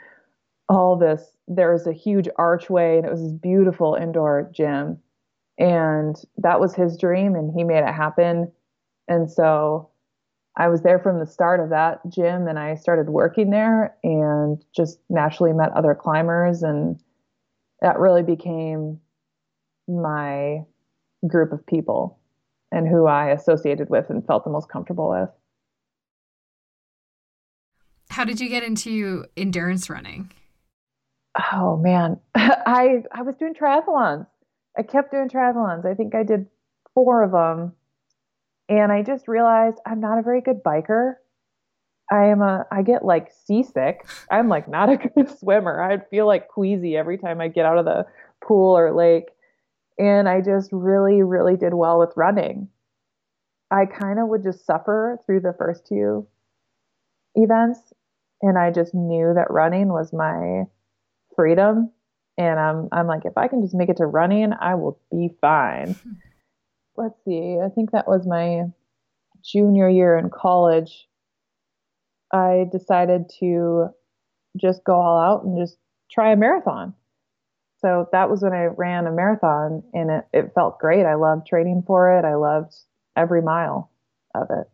all 0.68 0.96
this 0.96 1.32
there 1.48 1.72
was 1.72 1.88
a 1.88 1.94
huge 1.94 2.28
archway 2.38 2.98
and 2.98 3.06
it 3.06 3.12
was 3.12 3.22
this 3.22 3.34
beautiful 3.34 3.96
indoor 3.96 4.50
gym 4.54 5.00
and 5.60 6.16
that 6.38 6.62
was 6.62 6.74
his 6.74 6.98
dream, 6.98 7.36
and 7.36 7.54
he 7.54 7.66
made 7.66 7.84
it 7.84 7.94
happen. 7.94 8.52
And 9.10 9.30
so 9.30 9.90
I 10.56 10.70
was 10.70 10.82
there 10.82 11.00
from 11.00 11.20
the 11.20 11.28
start 11.28 11.60
of 11.60 11.70
that 11.70 12.00
gym, 12.08 12.48
and 12.48 12.58
I 12.58 12.76
started 12.76 13.10
working 13.10 13.50
there 13.50 13.96
and 14.02 14.64
just 14.74 15.00
naturally 15.10 15.52
met 15.52 15.74
other 15.74 15.94
climbers. 15.94 16.64
And 16.64 16.98
that 17.82 18.00
really 18.00 18.24
became 18.24 19.00
my 19.88 20.64
group 21.28 21.52
of 21.52 21.66
people 21.66 22.20
and 22.72 22.88
who 22.88 23.08
I 23.08 23.32
associated 23.32 23.90
with 23.90 24.10
and 24.10 24.26
felt 24.26 24.44
the 24.44 24.50
most 24.50 24.70
comfortable 24.70 25.10
with. 25.10 25.30
How 28.10 28.26
did 28.26 28.40
you 28.40 28.50
get 28.50 28.64
into 28.64 29.26
endurance 29.38 29.90
running? 29.90 30.32
Oh 31.54 31.78
man, 31.78 32.20
I 32.36 33.04
I 33.14 33.22
was 33.22 33.36
doing 33.38 33.54
triathlons 33.54 34.26
I 34.80 34.84
kept 34.84 35.12
doing 35.12 35.28
triathlons. 35.28 35.86
I 35.86 35.94
think 35.94 36.16
I 36.16 36.24
did 36.24 36.48
four 36.94 37.24
of 37.24 37.32
them. 37.32 37.74
And 38.70 38.92
I 38.92 39.04
just 39.04 39.28
realized 39.28 39.78
I'm 39.86 40.00
not 40.00 40.20
a 40.20 40.24
very 40.24 40.42
good 40.42 40.64
biker. 40.64 41.16
I 42.12 42.26
am 42.26 42.42
a 42.42 42.66
I 42.72 42.82
get 42.82 43.06
like 43.06 43.32
seasick. 43.46 44.08
I'm 44.32 44.50
like 44.50 44.68
not 44.68 44.90
a 44.90 44.98
good 45.16 45.30
swimmer. 45.40 45.82
I 45.82 46.00
feel 46.10 46.26
like 46.26 46.48
queasy 46.48 46.98
every 46.98 47.18
time 47.18 47.42
I 47.42 47.48
get 47.48 47.66
out 47.66 47.78
of 47.78 47.86
the 47.86 48.06
pool 48.44 48.78
or 48.78 48.94
lake. 48.94 49.30
And 49.98 50.30
I 50.30 50.42
just 50.42 50.70
really, 50.72 51.24
really 51.24 51.58
did 51.58 51.74
well 51.74 52.00
with 52.00 52.14
running. 52.16 52.70
I 53.70 53.86
kind 53.86 54.20
of 54.20 54.30
would 54.30 54.44
just 54.44 54.66
suffer 54.66 55.20
through 55.26 55.42
the 55.42 55.54
first 55.58 55.86
two 55.86 56.26
events. 57.36 57.80
And 58.42 58.58
I 58.58 58.72
just 58.72 58.96
knew 58.96 59.34
that 59.36 59.52
running 59.52 59.90
was 59.90 60.14
my 60.14 60.64
freedom. 61.36 61.92
And 62.38 62.58
I'm, 62.58 62.88
I'm 62.94 63.08
like, 63.08 63.26
if 63.26 63.38
I 63.38 63.50
can 63.50 63.62
just 63.62 63.76
make 63.76 63.90
it 63.90 63.98
to 63.98 64.06
running, 64.06 64.54
I 64.60 64.76
will 64.76 64.98
be 65.12 65.30
fine. 65.42 65.96
Let's 66.96 67.20
see. 67.26 67.58
I 67.64 67.68
think 67.70 67.92
that 67.92 68.08
was 68.08 68.26
my 68.26 68.64
junior 69.44 69.90
year 69.90 70.18
in 70.18 70.30
college. 70.30 71.09
I 72.32 72.66
decided 72.72 73.30
to 73.40 73.90
just 74.58 74.84
go 74.84 74.96
all 74.96 75.20
out 75.20 75.44
and 75.44 75.58
just 75.58 75.78
try 76.12 76.32
a 76.32 76.36
marathon. 76.36 76.94
So 77.82 78.10
that 78.12 78.30
was 78.30 78.42
when 78.42 78.54
I 78.54 78.66
ran 78.66 79.08
a 79.08 79.12
marathon 79.12 79.84
and 79.94 80.12
it, 80.12 80.26
it 80.34 80.52
felt 80.54 80.80
great. 80.80 81.06
I 81.06 81.16
loved 81.16 81.48
training 81.48 81.84
for 81.88 82.18
it. 82.18 82.26
I 82.26 82.36
loved 82.36 82.76
every 83.16 83.42
mile 83.42 83.90
of 84.36 84.48
it. 84.50 84.70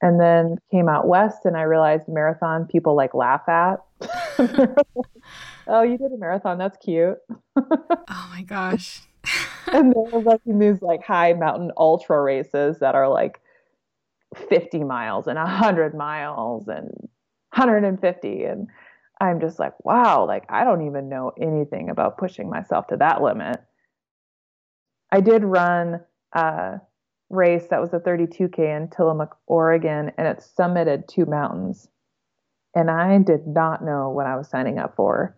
And 0.00 0.20
then 0.20 0.58
came 0.70 0.88
out 0.88 1.08
west 1.08 1.44
and 1.44 1.56
I 1.56 1.62
realized 1.62 2.06
marathon 2.08 2.66
people 2.66 2.94
like 2.94 3.14
laugh 3.14 3.48
at. 3.48 3.80
oh, 5.66 5.82
you 5.82 5.98
did 5.98 6.12
a 6.12 6.18
marathon. 6.18 6.58
That's 6.58 6.76
cute. 6.76 7.18
oh 7.56 8.28
my 8.30 8.42
gosh. 8.42 9.00
and 9.72 9.94
then 9.94 10.24
like 10.24 10.40
these 10.46 10.82
like 10.82 11.02
high 11.02 11.32
mountain 11.32 11.72
ultra 11.76 12.20
races 12.20 12.78
that 12.80 12.94
are 12.94 13.08
like 13.08 13.40
50 14.34 14.84
miles 14.84 15.26
and 15.26 15.36
100 15.36 15.94
miles 15.94 16.68
and 16.68 16.90
150 17.52 18.44
and 18.44 18.68
I'm 19.20 19.40
just 19.40 19.58
like, 19.58 19.72
wow, 19.84 20.26
like 20.26 20.44
I 20.48 20.64
don't 20.64 20.86
even 20.86 21.08
know 21.08 21.32
anything 21.40 21.88
about 21.88 22.18
pushing 22.18 22.50
myself 22.50 22.88
to 22.88 22.96
that 22.96 23.22
limit. 23.22 23.62
I 25.12 25.20
did 25.20 25.44
run 25.44 26.00
a 26.32 26.80
race 27.30 27.66
that 27.70 27.80
was 27.80 27.92
a 27.92 28.00
32K 28.00 28.58
in 28.58 28.88
Tillamook, 28.88 29.36
Oregon, 29.46 30.10
and 30.18 30.26
it 30.26 30.44
summited 30.58 31.06
two 31.06 31.26
mountains. 31.26 31.88
And 32.74 32.90
I 32.90 33.18
did 33.18 33.46
not 33.46 33.84
know 33.84 34.10
what 34.10 34.26
I 34.26 34.36
was 34.36 34.48
signing 34.48 34.78
up 34.78 34.96
for. 34.96 35.36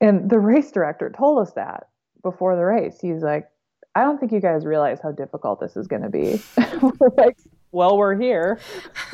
And 0.00 0.28
the 0.28 0.38
race 0.38 0.70
director 0.70 1.10
told 1.10 1.38
us 1.38 1.54
that 1.54 1.88
before 2.22 2.56
the 2.56 2.64
race. 2.64 2.98
He's 3.00 3.22
like, 3.22 3.48
I 3.94 4.02
don't 4.02 4.18
think 4.18 4.32
you 4.32 4.40
guys 4.40 4.64
realize 4.64 5.00
how 5.02 5.12
difficult 5.12 5.60
this 5.60 5.76
is 5.76 5.86
going 5.86 6.02
to 6.02 6.08
be. 6.10 6.42
like, 7.16 7.38
well, 7.72 7.96
we're 7.96 8.14
here. 8.14 8.60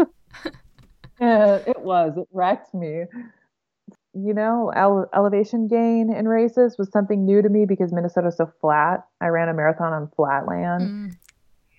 and 1.18 1.62
it 1.66 1.80
was, 1.80 2.16
it 2.16 2.28
wrecked 2.32 2.74
me 2.74 3.04
you 4.24 4.34
know, 4.34 4.72
ele- 4.74 5.08
elevation 5.14 5.68
gain 5.68 6.12
in 6.12 6.26
races 6.26 6.76
was 6.78 6.90
something 6.90 7.24
new 7.24 7.42
to 7.42 7.48
me 7.48 7.66
because 7.66 7.92
Minnesota's 7.92 8.36
so 8.36 8.50
flat. 8.60 9.04
I 9.20 9.28
ran 9.28 9.48
a 9.48 9.54
marathon 9.54 9.92
on 9.92 10.10
flat 10.16 10.46
land, 10.46 10.82
mm. 10.82 11.16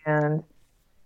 and 0.05 0.43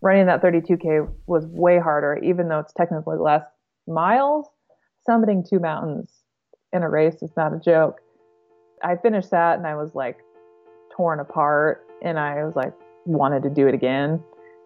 running 0.02 0.26
that 0.28 0.42
32k 0.42 1.10
was 1.26 1.46
way 1.48 1.80
harder, 1.80 2.20
even 2.24 2.50
though 2.50 2.60
it's 2.60 2.74
technically 2.74 3.18
less 3.18 3.44
miles. 3.88 4.48
Summiting 5.08 5.48
two 5.48 5.60
mountains 5.60 6.10
in 6.72 6.84
a 6.84 6.90
race 6.90 7.22
is 7.22 7.32
not 7.36 7.54
a 7.54 7.60
joke. 7.60 8.00
I 8.82 8.96
finished 8.96 9.32
that 9.32 9.58
and 9.58 9.68
I 9.68 9.76
was 9.76 9.96
like 9.96 10.18
torn 10.96 11.20
apart, 11.20 11.86
and 12.02 12.20
I 12.20 12.44
was 12.44 12.56
like 12.56 12.74
wanted 13.06 13.44
to 13.44 13.50
do 13.50 13.68
it 13.68 13.74
again, 13.74 14.24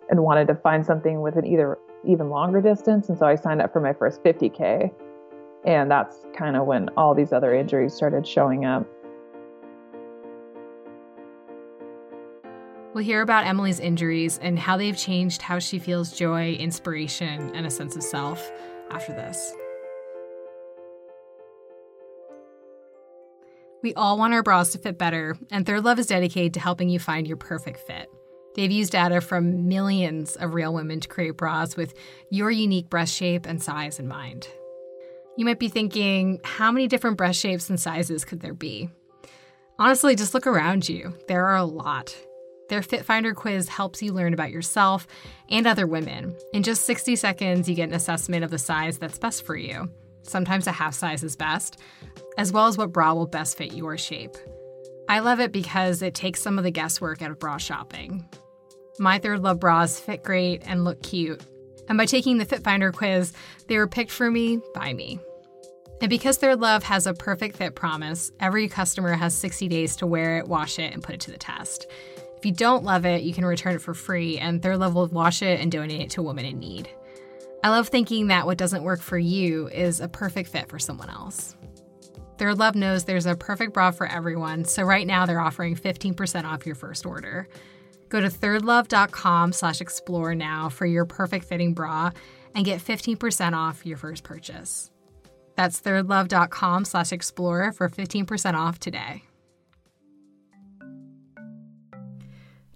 and 0.10 0.24
wanted 0.24 0.48
to 0.48 0.56
find 0.56 0.86
something 0.86 1.22
with 1.22 1.36
an 1.36 1.46
either 1.46 1.78
even 2.06 2.30
longer 2.30 2.62
distance, 2.62 3.10
and 3.10 3.18
so 3.18 3.26
I 3.26 3.36
signed 3.36 3.62
up 3.62 3.74
for 3.74 3.82
my 3.82 3.94
first 3.94 4.24
50k 4.24 4.92
and 5.68 5.92
that's 5.92 6.26
kind 6.34 6.56
of 6.56 6.66
when 6.66 6.90
all 6.96 7.14
these 7.14 7.34
other 7.34 7.54
injuries 7.54 7.94
started 7.94 8.26
showing 8.26 8.66
up. 8.66 8.88
We'll 12.94 13.04
hear 13.04 13.22
about 13.22 13.46
Emily's 13.46 13.80
injuries 13.80 14.40
and 14.42 14.58
how 14.58 14.78
they've 14.78 14.98
changed 14.98 15.42
how 15.42 15.60
she 15.60 15.78
feels 15.78 16.14
joy, 16.14 16.54
inspiration, 16.54 17.54
and 17.54 17.68
a 17.68 17.70
sense 17.70 17.96
of 17.96 18.02
self 18.02 18.50
after 18.90 19.12
this. 19.12 19.54
We 23.84 23.94
all 23.94 24.18
want 24.18 24.34
our 24.34 24.42
bras 24.42 24.72
to 24.72 24.80
fit 24.80 24.98
better, 24.98 25.38
and 25.52 25.66
Third 25.66 25.84
Love 25.84 26.00
is 26.00 26.08
dedicated 26.08 26.56
to 26.56 26.60
helping 26.60 26.90
you 26.90 26.98
find 26.98 27.28
your 27.28 27.38
perfect 27.38 27.80
fit. 27.80 28.10
They've 28.58 28.72
used 28.72 28.92
data 28.92 29.22
from 29.22 29.68
millions 29.68 30.36
of 30.36 30.56
real 30.56 30.74
women 30.74 31.00
to 31.00 31.08
create 31.08 31.38
bras 31.38 31.78
with 31.78 31.94
your 32.32 32.50
unique 32.50 32.90
breast 32.90 33.14
shape 33.14 33.46
and 33.46 33.62
size 33.62 34.00
in 34.00 34.08
mind. 34.08 34.48
You 35.38 35.46
might 35.46 35.60
be 35.60 35.70
thinking, 35.70 36.42
how 36.44 36.72
many 36.72 36.88
different 36.88 37.18
breast 37.18 37.40
shapes 37.40 37.70
and 37.70 37.80
sizes 37.80 38.26
could 38.26 38.40
there 38.40 38.56
be? 38.56 38.90
Honestly, 39.78 40.16
just 40.16 40.34
look 40.34 40.48
around 40.48 40.90
you. 40.90 41.14
There 41.28 41.46
are 41.46 41.58
a 41.58 41.66
lot. 41.66 42.18
Their 42.70 42.82
Fit 42.82 43.06
Finder 43.06 43.36
quiz 43.36 43.70
helps 43.70 44.02
you 44.02 44.12
learn 44.12 44.34
about 44.34 44.50
yourself 44.50 45.06
and 45.50 45.68
other 45.68 45.86
women. 45.86 46.36
In 46.52 46.64
just 46.64 46.86
60 46.86 47.16
seconds, 47.16 47.70
you 47.70 47.76
get 47.76 47.90
an 47.90 47.96
assessment 47.96 48.44
of 48.44 48.50
the 48.50 48.58
size 48.58 48.98
that's 48.98 49.20
best 49.20 49.46
for 49.46 49.56
you. 49.56 49.88
Sometimes 50.24 50.66
a 50.66 50.72
half 50.72 50.96
size 50.96 51.24
is 51.24 51.36
best, 51.36 51.80
as 52.40 52.52
well 52.52 52.66
as 52.66 52.76
what 52.76 52.92
bra 52.92 53.14
will 53.14 53.28
best 53.28 53.56
fit 53.56 53.74
your 53.74 54.00
shape. 54.00 54.36
I 55.08 55.20
love 55.20 55.40
it 55.40 55.52
because 55.52 56.02
it 56.02 56.16
takes 56.16 56.42
some 56.42 56.58
of 56.58 56.64
the 56.64 56.72
guesswork 56.72 57.22
out 57.22 57.30
of 57.30 57.38
bra 57.38 57.58
shopping. 57.58 58.28
My 59.00 59.20
Third 59.20 59.44
Love 59.44 59.60
bras 59.60 60.00
fit 60.00 60.24
great 60.24 60.64
and 60.66 60.84
look 60.84 61.04
cute. 61.04 61.42
And 61.88 61.98
by 61.98 62.06
taking 62.06 62.38
the 62.38 62.46
Fit 62.46 62.64
Finder 62.64 62.92
quiz, 62.92 63.32
they 63.68 63.78
were 63.78 63.88
picked 63.88 64.12
for 64.12 64.32
me 64.32 64.60
by 64.74 64.94
me. 64.94 65.20
And 66.02 66.10
because 66.10 66.38
Third 66.38 66.60
Love 66.60 66.84
has 66.84 67.08
a 67.08 67.14
perfect 67.14 67.58
fit 67.58 67.76
promise, 67.76 68.32
every 68.40 68.68
customer 68.68 69.14
has 69.14 69.36
60 69.36 69.68
days 69.68 69.96
to 69.98 70.08
wear 70.08 70.38
it, 70.38 70.48
wash 70.48 70.80
it, 70.80 70.94
and 70.94 71.04
put 71.04 71.16
it 71.16 71.22
to 71.22 71.32
the 71.32 71.38
test. 71.38 71.88
If 72.38 72.46
you 72.46 72.52
don't 72.52 72.84
love 72.84 73.06
it, 73.06 73.24
you 73.24 73.34
can 73.34 73.46
return 73.46 73.76
it 73.76 73.82
for 73.82 73.94
free, 73.94 74.38
and 74.38 74.62
Third 74.62 74.78
Love 74.78 74.94
will 74.94 75.08
wash 75.08 75.42
it 75.42 75.60
and 75.60 75.72
donate 75.72 76.02
it 76.02 76.10
to 76.12 76.22
a 76.22 76.24
woman 76.24 76.46
in 76.46 76.60
need. 76.60 76.90
I 77.64 77.70
love 77.70 77.88
thinking 77.88 78.28
that 78.28 78.46
what 78.46 78.60
doesn't 78.60 78.84
work 78.84 79.02
for 79.02 79.18
you 79.18 79.68
is 79.70 80.00
a 80.00 80.08
perfect 80.08 80.50
fit 80.50 80.70
for 80.70 80.78
someone 80.78 81.10
else. 81.10 81.56
Third 82.38 82.60
Love 82.60 82.76
knows 82.76 83.04
there's 83.04 83.26
a 83.26 83.36
perfect 83.36 83.74
bra 83.74 83.90
for 83.90 84.06
everyone, 84.06 84.66
so 84.66 84.84
right 84.84 85.08
now 85.08 85.26
they're 85.26 85.40
offering 85.40 85.76
15% 85.76 86.46
off 86.46 86.68
your 86.68 86.76
first 86.76 87.06
order. 87.08 87.48
Go 88.10 88.22
to 88.22 88.28
thirdlove.com 88.28 89.54
slash 89.54 89.82
explore 89.82 90.36
now 90.36 90.70
for 90.70 90.86
your 90.86 91.06
perfect 91.06 91.46
fitting 91.46 91.74
bra 91.74 92.12
and 92.56 92.66
get 92.66 92.82
15% 92.82 93.54
off 93.54 93.86
your 93.86 93.98
first 93.98 94.24
purchase. 94.24 94.92
That's 95.56 95.82
thirdlove.com 95.82 96.86
slash 96.86 97.12
explore 97.12 97.72
for 97.72 97.90
15% 97.90 98.54
off 98.54 98.80
today. 98.80 99.24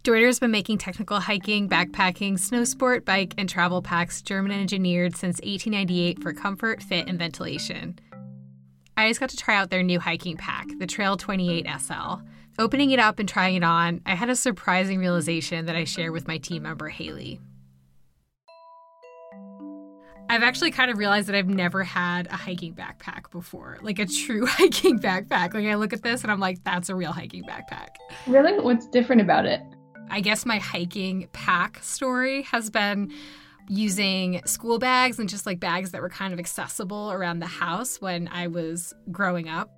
Deuter's 0.04 0.40
been 0.40 0.50
making 0.50 0.80
technical 0.80 1.20
hiking, 1.20 1.70
backpacking, 1.70 2.40
snow 2.40 2.64
sport, 2.64 3.06
bike, 3.06 3.36
and 3.38 3.48
travel 3.48 3.84
packs 3.84 4.24
German 4.24 4.52
engineered 4.52 5.16
since 5.16 5.40
1898 5.42 6.24
for 6.24 6.34
comfort, 6.34 6.82
fit, 6.82 7.08
and 7.08 7.20
ventilation. 7.20 8.00
I 9.02 9.10
just 9.10 9.20
got 9.20 9.30
to 9.32 9.38
try 9.38 9.56
out 9.56 9.72
their 9.72 9.82
new 9.82 10.00
hiking 10.00 10.38
pack, 10.38 10.68
the 10.78 10.86
Trail 10.86 11.18
28 11.18 11.66
SL. 11.80 12.22
Opening 12.60 12.92
it 12.92 13.00
up 13.00 13.18
and 13.18 13.28
trying 13.28 13.56
it 13.56 13.64
on, 13.64 14.02
I 14.06 14.14
had 14.14 14.30
a 14.30 14.36
surprising 14.36 15.00
realization 15.00 15.66
that 15.66 15.76
I 15.76 15.86
share 15.86 16.12
with 16.12 16.28
my 16.28 16.38
team 16.38 16.64
member, 16.64 16.88
Haley. 16.88 17.40
I've 20.30 20.44
actually 20.44 20.72
kind 20.72 20.92
of 20.92 20.98
realized 20.98 21.28
that 21.28 21.36
I've 21.36 21.50
never 21.50 21.84
had 21.84 22.28
a 22.28 22.36
hiking 22.36 22.76
backpack 22.76 23.32
before, 23.32 23.80
like 23.82 24.00
a 24.00 24.06
true 24.06 24.46
hiking 24.50 25.00
backpack. 25.00 25.54
Like 25.54 25.66
I 25.66 25.76
look 25.76 25.94
at 25.94 26.04
this 26.04 26.22
and 26.22 26.32
I'm 26.32 26.40
like, 26.40 26.64
that's 26.64 26.90
a 26.90 26.96
real 26.96 27.12
hiking 27.12 27.44
backpack. 27.44 27.96
Really? 28.28 28.60
What's 28.60 28.88
different 28.88 29.22
about 29.22 29.46
it? 29.46 29.62
I 30.10 30.22
guess 30.22 30.46
my 30.46 30.60
hiking 30.60 31.28
pack 31.34 31.80
story 31.82 32.44
has 32.44 32.70
been 32.70 33.12
using 33.72 34.42
school 34.46 34.80
bags 34.80 35.18
and 35.18 35.30
just 35.30 35.46
like 35.46 35.58
bags 35.58 35.92
that 35.92 36.02
were 36.02 36.10
kind 36.10 36.34
of 36.34 36.40
accessible 36.40 37.10
around 37.10 37.40
the 37.40 37.48
house 37.48 38.02
when 38.02 38.28
I 38.28 38.48
was 38.48 38.94
growing 39.12 39.48
up. 39.48 39.72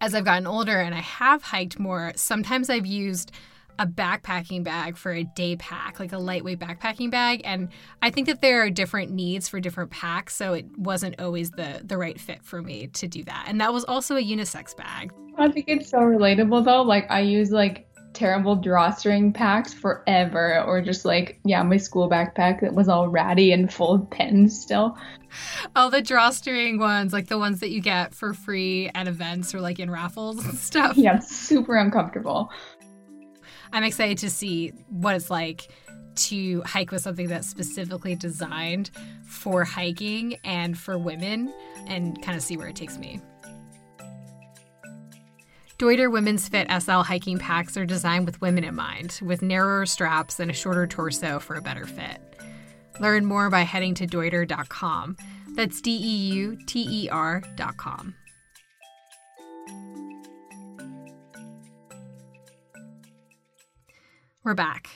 As 0.00 0.16
I've 0.16 0.24
gotten 0.24 0.48
older 0.48 0.80
and 0.80 0.92
I 0.92 1.00
have 1.00 1.42
hiked 1.42 1.78
more, 1.78 2.12
sometimes 2.16 2.68
I've 2.68 2.86
used 2.86 3.30
a 3.78 3.86
backpacking 3.86 4.64
bag 4.64 4.96
for 4.96 5.12
a 5.12 5.22
day 5.22 5.54
pack, 5.54 6.00
like 6.00 6.12
a 6.12 6.18
lightweight 6.18 6.58
backpacking 6.58 7.12
bag. 7.12 7.42
And 7.44 7.68
I 8.02 8.10
think 8.10 8.26
that 8.26 8.40
there 8.40 8.62
are 8.62 8.70
different 8.70 9.12
needs 9.12 9.48
for 9.48 9.60
different 9.60 9.92
packs, 9.92 10.34
so 10.34 10.54
it 10.54 10.66
wasn't 10.76 11.20
always 11.20 11.52
the 11.52 11.82
the 11.84 11.96
right 11.96 12.20
fit 12.20 12.42
for 12.42 12.60
me 12.60 12.88
to 12.88 13.06
do 13.06 13.22
that. 13.24 13.44
And 13.46 13.60
that 13.60 13.72
was 13.72 13.84
also 13.84 14.16
a 14.16 14.22
unisex 14.22 14.76
bag. 14.76 15.12
I 15.38 15.48
think 15.52 15.66
it's 15.68 15.88
so 15.88 15.98
relatable 15.98 16.64
though. 16.64 16.82
Like 16.82 17.06
I 17.10 17.20
use 17.20 17.52
like 17.52 17.85
terrible 18.16 18.56
drawstring 18.56 19.32
packs 19.32 19.74
forever, 19.74 20.62
or 20.62 20.80
just 20.80 21.04
like, 21.04 21.38
yeah, 21.44 21.62
my 21.62 21.76
school 21.76 22.08
backpack 22.08 22.62
that 22.62 22.74
was 22.74 22.88
all 22.88 23.08
ratty 23.08 23.52
and 23.52 23.72
full 23.72 23.92
of 23.92 24.10
pens 24.10 24.58
still. 24.58 24.96
All 25.76 25.90
the 25.90 26.00
drawstring 26.00 26.78
ones, 26.78 27.12
like 27.12 27.28
the 27.28 27.38
ones 27.38 27.60
that 27.60 27.70
you 27.70 27.80
get 27.80 28.14
for 28.14 28.32
free 28.32 28.90
at 28.94 29.06
events 29.06 29.54
or 29.54 29.60
like 29.60 29.78
in 29.78 29.90
raffles 29.90 30.42
and 30.44 30.56
stuff. 30.56 30.96
Yeah, 30.96 31.18
super 31.18 31.76
uncomfortable. 31.76 32.50
I'm 33.72 33.84
excited 33.84 34.18
to 34.18 34.30
see 34.30 34.72
what 34.88 35.14
it's 35.14 35.30
like 35.30 35.68
to 36.14 36.62
hike 36.62 36.90
with 36.90 37.02
something 37.02 37.28
that's 37.28 37.46
specifically 37.46 38.14
designed 38.14 38.90
for 39.26 39.64
hiking 39.64 40.38
and 40.42 40.78
for 40.78 40.96
women 40.96 41.52
and 41.86 42.20
kind 42.22 42.38
of 42.38 42.42
see 42.42 42.56
where 42.56 42.68
it 42.68 42.76
takes 42.76 42.96
me. 42.96 43.20
Deuter 45.78 46.10
Women's 46.10 46.48
Fit 46.48 46.68
SL 46.70 47.02
hiking 47.02 47.38
packs 47.38 47.76
are 47.76 47.84
designed 47.84 48.24
with 48.24 48.40
women 48.40 48.64
in 48.64 48.74
mind, 48.74 49.20
with 49.22 49.42
narrower 49.42 49.84
straps 49.84 50.40
and 50.40 50.50
a 50.50 50.54
shorter 50.54 50.86
torso 50.86 51.38
for 51.38 51.54
a 51.54 51.60
better 51.60 51.84
fit. 51.84 52.18
Learn 52.98 53.26
more 53.26 53.50
by 53.50 53.60
heading 53.60 53.94
to 53.96 54.06
deuter.com. 54.06 55.18
That's 55.54 55.82
D 55.82 55.90
E 55.90 56.32
U 56.34 56.58
T 56.66 56.86
E 56.88 57.08
R.com. 57.10 58.14
We're 64.42 64.54
back. 64.54 64.88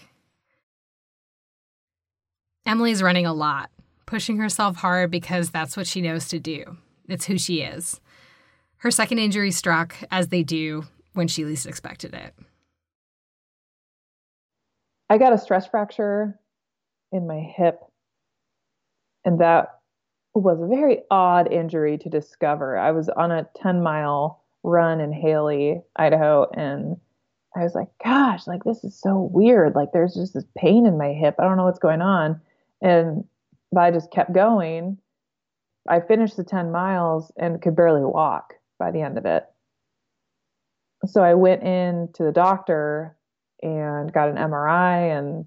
Emily's 2.64 3.03
running 3.03 3.27
a 3.27 3.35
lot, 3.35 3.69
pushing 4.07 4.38
herself 4.38 4.77
hard 4.77 5.11
because 5.11 5.51
that's 5.51 5.77
what 5.77 5.87
she 5.87 6.01
knows 6.01 6.29
to 6.29 6.38
do. 6.38 6.79
It's 7.07 7.27
who 7.27 7.37
she 7.37 7.61
is. 7.61 8.01
Her 8.81 8.90
second 8.90 9.19
injury 9.19 9.51
struck, 9.51 9.95
as 10.11 10.29
they 10.29 10.43
do, 10.43 10.87
when 11.12 11.29
she 11.29 11.45
least 11.45 11.66
expected 11.66 12.14
it. 12.14 12.35
I 15.11 15.19
got 15.19 15.35
a 15.35 15.38
stress 15.38 15.66
fracture 15.66 16.40
in 17.12 17.27
my 17.27 17.40
hip, 17.40 17.79
and 19.23 19.38
that 19.40 19.81
was 20.33 20.62
a 20.62 20.66
very 20.66 21.01
odd 21.11 21.53
injury 21.53 21.99
to 21.99 22.09
discover. 22.09 22.79
I 22.79 22.93
was 22.93 23.11
on 23.11 23.31
a 23.31 23.47
10 23.57 23.83
mile 23.83 24.43
run 24.62 24.99
in 25.01 25.12
Hailey, 25.12 25.83
Idaho, 25.97 26.49
and 26.55 26.97
I 27.55 27.64
was 27.64 27.75
like, 27.75 27.88
gosh, 28.03 28.47
like 28.47 28.64
this 28.64 28.83
is 28.83 28.99
so 28.99 29.29
weird. 29.31 29.75
Like 29.75 29.93
there's 29.93 30.14
just 30.14 30.33
this 30.33 30.47
pain 30.57 30.87
in 30.87 30.97
my 30.97 31.12
hip. 31.12 31.35
I 31.38 31.45
don't 31.45 31.59
know 31.59 31.64
what's 31.64 31.79
going 31.79 32.01
on. 32.01 32.40
And 32.81 33.25
but 33.73 33.81
I 33.81 33.90
just 33.90 34.11
kept 34.11 34.33
going. 34.33 34.97
I 35.87 36.01
finished 36.01 36.38
the 36.38 36.45
10 36.45 36.73
miles 36.73 37.31
and 37.37 37.61
could 37.61 37.77
barely 37.77 38.05
walk 38.05 38.55
by 38.81 38.90
the 38.90 39.03
end 39.03 39.16
of 39.16 39.27
it. 39.27 39.49
So 41.07 41.23
I 41.23 41.35
went 41.35 41.62
in 41.62 42.09
to 42.14 42.25
the 42.25 42.33
doctor 42.33 43.16
and 43.62 44.12
got 44.12 44.29
an 44.29 44.37
MRI 44.37 45.19
and 45.19 45.45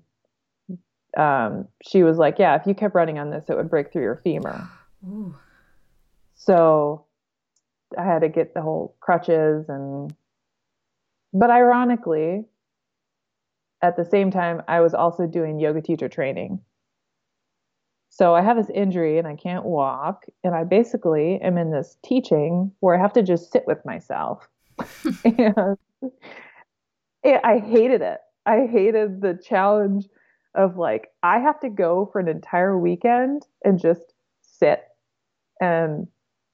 um, 1.18 1.68
she 1.84 2.04
was 2.04 2.18
like, 2.18 2.40
"Yeah, 2.40 2.56
if 2.56 2.66
you 2.66 2.74
kept 2.74 2.96
running 2.96 3.20
on 3.20 3.30
this, 3.30 3.50
it 3.50 3.58
would 3.58 3.70
break 3.70 3.92
through 3.92 4.04
your 4.04 4.16
femur." 4.24 4.68
Ooh. 5.06 5.36
So 6.34 7.06
I 7.98 8.04
had 8.04 8.20
to 8.22 8.30
get 8.30 8.54
the 8.54 8.62
whole 8.62 8.96
crutches 9.00 9.70
and 9.70 10.16
but 11.34 11.50
ironically 11.50 12.46
at 13.82 13.98
the 13.98 14.06
same 14.06 14.32
time 14.32 14.62
I 14.68 14.82
was 14.82 14.94
also 14.94 15.28
doing 15.28 15.60
yoga 15.60 15.82
teacher 15.82 16.10
training. 16.10 16.62
So 18.16 18.36
I 18.36 18.44
have 18.44 18.58
this 18.58 18.70
injury 18.70 19.18
and 19.18 19.28
I 19.28 19.36
can't 19.36 19.66
walk. 19.66 20.26
And 20.44 20.54
I 20.54 20.66
basically 20.66 21.42
am 21.42 21.58
in 21.58 21.72
this 21.72 21.98
teaching 22.06 22.72
where 22.80 22.96
I 22.96 23.02
have 23.02 23.14
to 23.14 23.24
just 23.24 23.52
sit 23.52 23.64
with 23.66 23.84
myself. 23.86 24.48
and 25.26 25.78
I 27.26 27.58
hated 27.58 28.04
it. 28.04 28.20
I 28.46 28.68
hated 28.72 29.22
the 29.22 29.40
challenge 29.44 30.06
of 30.54 30.78
like, 30.78 31.10
I 31.24 31.40
have 31.40 31.60
to 31.62 31.70
go 31.70 32.08
for 32.12 32.20
an 32.20 32.28
entire 32.28 32.78
weekend 32.78 33.48
and 33.66 33.80
just 33.80 34.14
sit 34.44 34.84
and 35.60 36.06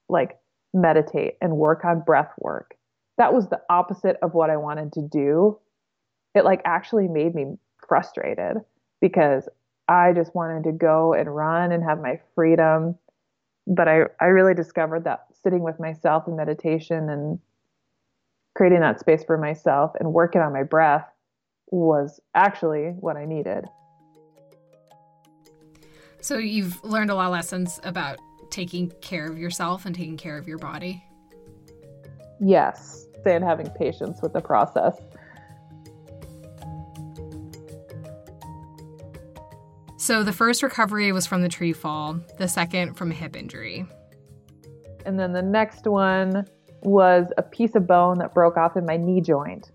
like 0.07 0.37
meditate 0.73 1.33
and 1.41 1.57
work 1.57 1.83
on 1.83 2.03
breath 2.05 2.31
work. 2.37 2.75
That 3.17 3.33
was 3.33 3.49
the 3.49 3.59
opposite 3.69 4.15
of 4.21 4.33
what 4.33 4.49
I 4.49 4.55
wanted 4.55 4.93
to 4.93 5.01
do. 5.01 5.59
It 6.33 6.45
like 6.45 6.61
actually 6.63 7.09
made 7.09 7.35
me 7.35 7.57
frustrated 7.85 8.59
because 9.01 9.49
I 9.89 10.13
just 10.13 10.35
wanted 10.35 10.63
to 10.65 10.71
go 10.71 11.13
and 11.13 11.35
run 11.35 11.71
and 11.71 11.83
have 11.83 11.99
my 11.99 12.19
freedom. 12.35 12.95
But 13.65 13.87
I, 13.87 14.03
I 14.21 14.25
really 14.25 14.53
discovered 14.53 15.03
that 15.05 15.25
sitting 15.43 15.63
with 15.63 15.79
myself 15.79 16.27
in 16.27 16.35
meditation 16.35 17.09
and 17.09 17.39
creating 18.55 18.81
that 18.81 18.99
space 18.99 19.23
for 19.23 19.37
myself 19.37 19.93
and 19.99 20.13
working 20.13 20.41
on 20.41 20.53
my 20.53 20.63
breath 20.63 21.07
was 21.71 22.19
actually 22.35 22.89
what 22.99 23.17
I 23.17 23.25
needed. 23.25 23.65
So 26.21 26.37
you've 26.37 26.83
learned 26.83 27.09
a 27.09 27.15
lot 27.15 27.27
of 27.27 27.31
lessons 27.31 27.79
about 27.83 28.19
taking 28.51 28.91
care 29.01 29.25
of 29.25 29.37
yourself 29.37 29.85
and 29.85 29.95
taking 29.95 30.17
care 30.17 30.37
of 30.37 30.47
your 30.47 30.57
body. 30.57 31.03
Yes, 32.39 33.07
and 33.25 33.43
having 33.43 33.69
patience 33.71 34.21
with 34.21 34.33
the 34.33 34.41
process. 34.41 34.97
So 40.09 40.23
the 40.23 40.33
first 40.33 40.63
recovery 40.63 41.11
was 41.11 41.27
from 41.27 41.43
the 41.43 41.49
tree 41.49 41.71
fall, 41.71 42.19
the 42.39 42.47
second 42.47 42.95
from 42.95 43.11
a 43.11 43.13
hip 43.13 43.35
injury. 43.35 43.85
And 45.05 45.19
then 45.19 45.33
the 45.33 45.43
next 45.43 45.85
one 45.85 46.47
was 46.81 47.27
a 47.37 47.43
piece 47.43 47.75
of 47.75 47.85
bone 47.85 48.17
that 48.17 48.33
broke 48.33 48.57
off 48.57 48.75
in 48.75 48.87
my 48.87 48.97
knee 48.97 49.21
joint. 49.21 49.69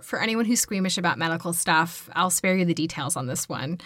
For 0.00 0.22
anyone 0.22 0.46
who's 0.46 0.60
squeamish 0.60 0.96
about 0.96 1.18
medical 1.18 1.52
stuff, 1.52 2.08
I'll 2.14 2.30
spare 2.30 2.56
you 2.56 2.64
the 2.64 2.72
details 2.72 3.14
on 3.14 3.26
this 3.26 3.46
one. 3.46 3.76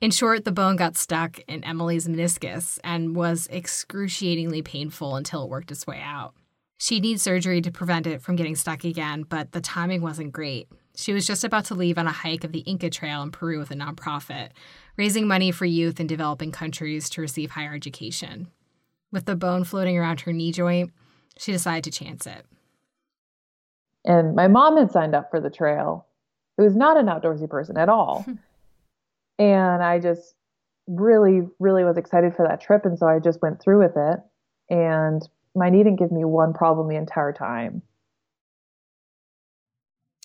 In 0.00 0.10
short, 0.10 0.44
the 0.44 0.50
bone 0.50 0.74
got 0.74 0.96
stuck 0.96 1.38
in 1.46 1.62
Emily's 1.62 2.08
meniscus 2.08 2.80
and 2.82 3.14
was 3.14 3.46
excruciatingly 3.52 4.62
painful 4.62 5.14
until 5.14 5.44
it 5.44 5.48
worked 5.48 5.70
its 5.70 5.86
way 5.86 6.00
out. 6.02 6.34
She'd 6.78 7.04
need 7.04 7.20
surgery 7.20 7.60
to 7.60 7.70
prevent 7.70 8.08
it 8.08 8.20
from 8.20 8.34
getting 8.34 8.56
stuck 8.56 8.82
again, 8.82 9.22
but 9.28 9.52
the 9.52 9.60
timing 9.60 10.02
wasn't 10.02 10.32
great. 10.32 10.66
She 10.96 11.12
was 11.12 11.26
just 11.26 11.44
about 11.44 11.64
to 11.66 11.74
leave 11.74 11.98
on 11.98 12.06
a 12.06 12.12
hike 12.12 12.44
of 12.44 12.52
the 12.52 12.60
Inca 12.60 12.90
Trail 12.90 13.22
in 13.22 13.30
Peru 13.30 13.58
with 13.58 13.70
a 13.70 13.74
nonprofit, 13.74 14.50
raising 14.96 15.26
money 15.26 15.50
for 15.50 15.64
youth 15.64 16.00
in 16.00 16.06
developing 16.06 16.52
countries 16.52 17.08
to 17.10 17.20
receive 17.20 17.52
higher 17.52 17.74
education. 17.74 18.48
With 19.12 19.24
the 19.24 19.36
bone 19.36 19.64
floating 19.64 19.96
around 19.96 20.20
her 20.22 20.32
knee 20.32 20.52
joint, 20.52 20.92
she 21.38 21.52
decided 21.52 21.84
to 21.84 21.90
chance 21.90 22.26
it. 22.26 22.44
And 24.04 24.34
my 24.34 24.48
mom 24.48 24.76
had 24.76 24.90
signed 24.90 25.14
up 25.14 25.30
for 25.30 25.40
the 25.40 25.50
trail, 25.50 26.06
who 26.56 26.64
is 26.64 26.76
not 26.76 26.96
an 26.96 27.06
outdoorsy 27.06 27.48
person 27.48 27.76
at 27.76 27.88
all. 27.88 28.24
and 29.38 29.82
I 29.82 29.98
just 29.98 30.34
really, 30.86 31.42
really 31.58 31.84
was 31.84 31.96
excited 31.96 32.34
for 32.34 32.46
that 32.46 32.60
trip. 32.60 32.84
And 32.84 32.98
so 32.98 33.06
I 33.06 33.18
just 33.18 33.42
went 33.42 33.60
through 33.60 33.82
with 33.82 33.96
it. 33.96 34.20
And 34.68 35.26
my 35.54 35.70
knee 35.70 35.82
didn't 35.82 35.98
give 35.98 36.12
me 36.12 36.24
one 36.24 36.52
problem 36.52 36.88
the 36.88 36.96
entire 36.96 37.32
time. 37.32 37.82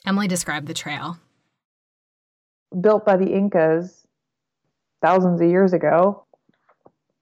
Emily 0.06 0.28
described 0.28 0.68
the 0.68 0.74
trail. 0.74 1.18
Built 2.80 3.06
by 3.06 3.18
the 3.18 3.34
Incas 3.34 4.06
thousands 5.02 5.42
of 5.42 5.50
years 5.50 5.74
ago, 5.74 6.26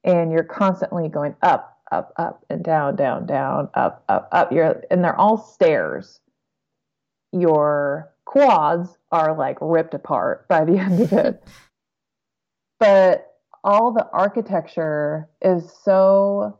and 0.03 0.31
you're 0.31 0.43
constantly 0.43 1.07
going 1.07 1.35
up, 1.41 1.79
up, 1.91 2.13
up, 2.17 2.45
and 2.49 2.63
down, 2.63 2.95
down, 2.95 3.25
down, 3.25 3.69
up, 3.73 4.03
up, 4.09 4.27
up. 4.31 4.51
You're 4.51 4.83
and 4.91 5.03
they're 5.03 5.15
all 5.15 5.37
stairs. 5.37 6.19
Your 7.31 8.13
quads 8.25 8.97
are 9.11 9.37
like 9.37 9.57
ripped 9.61 9.93
apart 9.93 10.47
by 10.47 10.65
the 10.65 10.77
end 10.79 11.01
of 11.01 11.13
it. 11.13 11.43
but 12.79 13.29
all 13.63 13.93
the 13.93 14.07
architecture 14.11 15.29
is 15.41 15.71
so 15.83 16.59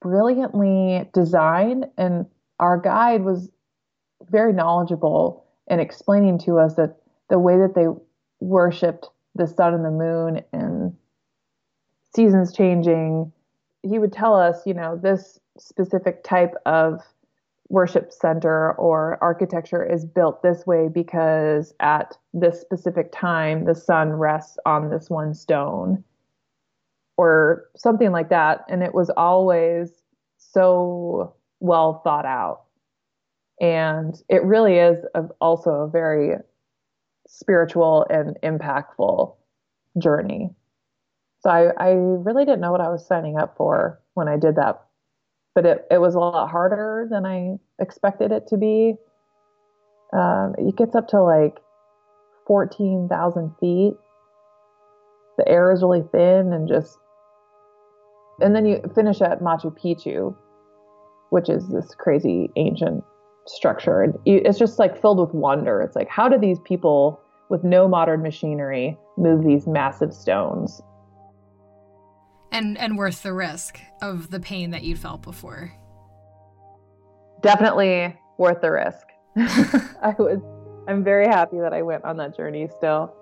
brilliantly 0.00 1.08
designed 1.14 1.86
and 1.96 2.26
our 2.58 2.78
guide 2.78 3.22
was 3.22 3.50
very 4.30 4.52
knowledgeable 4.52 5.44
in 5.68 5.80
explaining 5.80 6.38
to 6.38 6.58
us 6.58 6.74
that 6.74 6.96
the 7.28 7.38
way 7.38 7.56
that 7.58 7.74
they 7.74 7.86
worshipped 8.40 9.08
the 9.34 9.46
sun 9.46 9.74
and 9.74 9.84
the 9.84 9.90
moon 9.90 10.42
and 10.52 10.96
seasons 12.14 12.52
changing, 12.52 13.32
he 13.82 13.98
would 13.98 14.12
tell 14.12 14.34
us, 14.34 14.66
you 14.66 14.74
know, 14.74 14.96
this 14.96 15.38
specific 15.58 16.22
type 16.24 16.54
of 16.64 17.00
worship 17.68 18.12
center 18.12 18.72
or 18.74 19.18
architecture 19.20 19.84
is 19.84 20.04
built 20.04 20.42
this 20.42 20.66
way 20.66 20.88
because 20.88 21.74
at 21.80 22.16
this 22.32 22.60
specific 22.60 23.10
time 23.12 23.64
the 23.64 23.74
sun 23.74 24.12
rests 24.12 24.56
on 24.64 24.88
this 24.88 25.10
one 25.10 25.34
stone 25.34 26.04
or 27.16 27.64
something 27.76 28.12
like 28.12 28.28
that. 28.28 28.64
And 28.68 28.82
it 28.82 28.94
was 28.94 29.10
always 29.10 29.90
so 30.36 31.34
well 31.58 32.00
thought 32.04 32.26
out 32.26 32.65
and 33.60 34.14
it 34.28 34.42
really 34.44 34.76
is 34.76 35.04
a, 35.14 35.22
also 35.40 35.70
a 35.70 35.88
very 35.88 36.34
spiritual 37.26 38.06
and 38.10 38.36
impactful 38.42 39.34
journey. 39.98 40.50
So 41.40 41.50
I, 41.50 41.70
I 41.78 41.90
really 41.92 42.44
didn't 42.44 42.60
know 42.60 42.72
what 42.72 42.80
I 42.80 42.88
was 42.88 43.06
signing 43.06 43.38
up 43.38 43.56
for 43.56 44.00
when 44.14 44.28
I 44.28 44.36
did 44.36 44.56
that 44.56 44.86
but 45.56 45.64
it, 45.64 45.86
it 45.90 45.98
was 45.98 46.14
a 46.14 46.18
lot 46.18 46.48
harder 46.50 47.08
than 47.10 47.24
I 47.24 47.56
expected 47.80 48.30
it 48.30 48.46
to 48.48 48.58
be. 48.58 48.94
Um, 50.12 50.54
it 50.58 50.76
gets 50.76 50.94
up 50.94 51.08
to 51.08 51.22
like 51.22 51.56
14,000 52.46 53.54
feet. 53.58 53.94
The 55.38 55.48
air 55.48 55.72
is 55.72 55.80
really 55.82 56.04
thin 56.12 56.52
and 56.52 56.68
just, 56.68 56.98
and 58.40 58.54
then 58.54 58.66
you 58.66 58.82
finish 58.94 59.22
at 59.22 59.40
Machu 59.40 59.74
Picchu, 59.74 60.36
which 61.30 61.48
is 61.48 61.66
this 61.68 61.94
crazy 61.94 62.50
ancient 62.56 63.02
structure. 63.46 64.12
It's 64.24 64.58
just 64.58 64.78
like 64.78 65.00
filled 65.00 65.18
with 65.18 65.34
wonder. 65.34 65.80
It's 65.80 65.96
like, 65.96 66.08
how 66.08 66.28
do 66.28 66.38
these 66.38 66.58
people 66.60 67.20
with 67.48 67.64
no 67.64 67.88
modern 67.88 68.22
machinery 68.22 68.98
move 69.16 69.44
these 69.44 69.66
massive 69.66 70.12
stones? 70.12 70.82
And, 72.52 72.78
and 72.78 72.96
worth 72.96 73.22
the 73.22 73.32
risk 73.32 73.80
of 74.02 74.30
the 74.30 74.40
pain 74.40 74.70
that 74.70 74.82
you 74.82 74.96
felt 74.96 75.22
before. 75.22 75.72
Definitely 77.42 78.16
worth 78.38 78.60
the 78.60 78.72
risk. 78.72 79.06
I 79.36 80.14
was 80.18 80.40
I'm 80.88 81.02
very 81.02 81.26
happy 81.26 81.58
that 81.58 81.72
I 81.72 81.82
went 81.82 82.04
on 82.04 82.16
that 82.18 82.36
journey 82.36 82.68
still. 82.76 83.12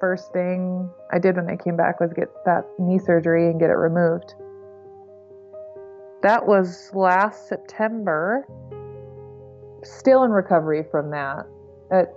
First 0.00 0.32
thing 0.32 0.88
I 1.12 1.18
did 1.18 1.34
when 1.36 1.50
I 1.50 1.56
came 1.56 1.76
back 1.76 1.98
was 1.98 2.12
get 2.12 2.28
that 2.44 2.64
knee 2.78 3.00
surgery 3.00 3.50
and 3.50 3.58
get 3.58 3.70
it 3.70 3.74
removed. 3.74 4.34
That 6.22 6.46
was 6.46 6.90
last 6.94 7.48
September. 7.48 8.46
Still 9.84 10.24
in 10.24 10.30
recovery 10.30 10.84
from 10.90 11.10
that. 11.10 11.46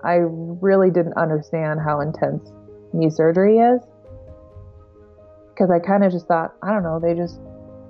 I 0.03 0.15
really 0.15 0.89
didn't 0.89 1.13
understand 1.13 1.79
how 1.79 2.01
intense 2.01 2.51
knee 2.93 3.09
surgery 3.09 3.59
is. 3.59 3.81
Because 5.49 5.69
I 5.69 5.79
kind 5.79 6.03
of 6.03 6.11
just 6.11 6.27
thought, 6.27 6.55
I 6.63 6.71
don't 6.71 6.83
know, 6.83 6.99
they 6.99 7.13
just 7.13 7.39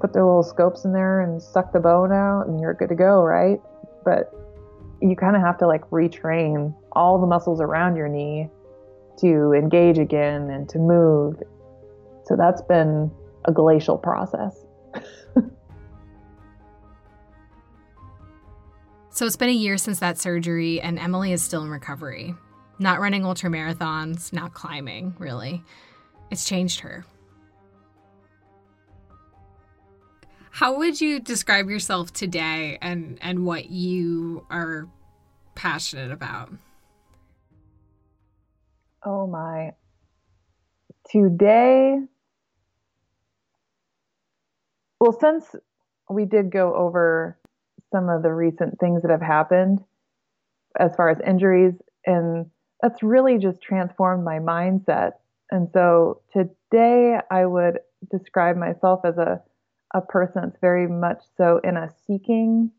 put 0.02 0.13
their 0.13 0.26
little 0.26 0.43
scopes 0.43 0.84
in 0.84 0.93
there 0.93 1.21
and 1.21 1.41
suck 1.41 1.71
the 1.71 1.80
bone 1.80 2.12
out 2.12 2.47
and 2.47 2.60
you're 2.60 2.74
good 2.74 2.89
to 2.89 2.95
go, 2.95 3.21
right? 3.24 3.60
But 4.04 4.34
you 5.02 5.15
kind 5.15 5.36
of 5.36 5.41
have 5.41 5.58
to 5.60 5.67
like 5.67 5.89
retrain 5.89 6.76
all 6.91 7.19
the 7.19 7.28
muscles 7.28 7.62
around 7.62 7.95
your 7.95 8.10
knee 8.10 8.50
to 9.19 9.54
engage 9.54 9.97
again 9.97 10.50
and 10.50 10.67
to 10.69 10.80
move. 10.80 11.41
So 12.26 12.36
that's 12.36 12.62
been 12.62 13.12
a 13.45 13.52
glacial 13.52 13.97
process. 13.97 14.65
so 19.21 19.27
it's 19.27 19.36
been 19.36 19.49
a 19.49 19.51
year 19.51 19.77
since 19.77 19.99
that 19.99 20.17
surgery, 20.17 20.81
and 20.81 20.97
Emily 20.97 21.31
is 21.31 21.43
still 21.43 21.62
in 21.62 21.69
recovery. 21.69 22.34
Not 22.79 22.99
running 22.99 23.23
ultra 23.23 23.51
marathons, 23.51 24.34
not 24.34 24.55
climbing, 24.55 25.15
really. 25.19 25.63
It's 26.31 26.43
changed 26.43 26.79
her. 26.79 27.05
How 30.49 30.75
would 30.79 30.99
you 30.99 31.19
describe 31.19 31.69
yourself 31.69 32.12
today 32.12 32.79
and 32.81 33.19
and 33.21 33.45
what 33.45 33.69
you 33.69 34.43
are 34.49 34.89
passionate 35.53 36.10
about? 36.10 36.51
Oh 39.05 39.27
my. 39.27 39.73
Today 41.12 41.99
well 44.99 45.13
since 45.13 45.45
we 46.10 46.25
did 46.25 46.51
go 46.51 46.73
over 46.73 47.38
some 47.91 48.10
of 48.10 48.23
the 48.23 48.34
recent 48.34 48.80
things 48.80 49.01
that 49.01 49.12
have 49.12 49.21
happened 49.21 49.80
as 50.80 50.95
far 50.95 51.10
as 51.10 51.17
injuries 51.25 51.73
and 52.06 52.45
that's 52.82 53.04
really 53.04 53.38
just 53.38 53.62
transformed 53.62 54.23
my 54.23 54.39
mindset. 54.39 55.12
And 55.51 55.69
so 55.71 56.21
today 56.34 57.17
I 57.30 57.45
would 57.45 57.80
describe 58.10 58.58
myself 58.58 59.01
as 59.06 59.17
a 59.17 59.41
a 59.93 60.01
person 60.01 60.41
that's 60.43 60.60
very 60.62 60.88
much 60.88 61.21
so 61.38 61.60
in 61.63 61.77
a 61.77 61.89
seeking 62.08 62.71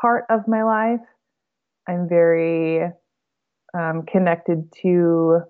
part 0.00 0.24
of 0.30 0.48
my 0.48 0.62
life. 0.62 1.00
I'm 1.88 2.08
very 2.08 2.90
um, 3.74 4.04
connected 4.06 4.72
to 4.82 5.40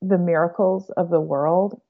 the 0.00 0.18
miracles 0.18 0.90
of 0.96 1.10
the 1.10 1.20
world, 1.20 1.80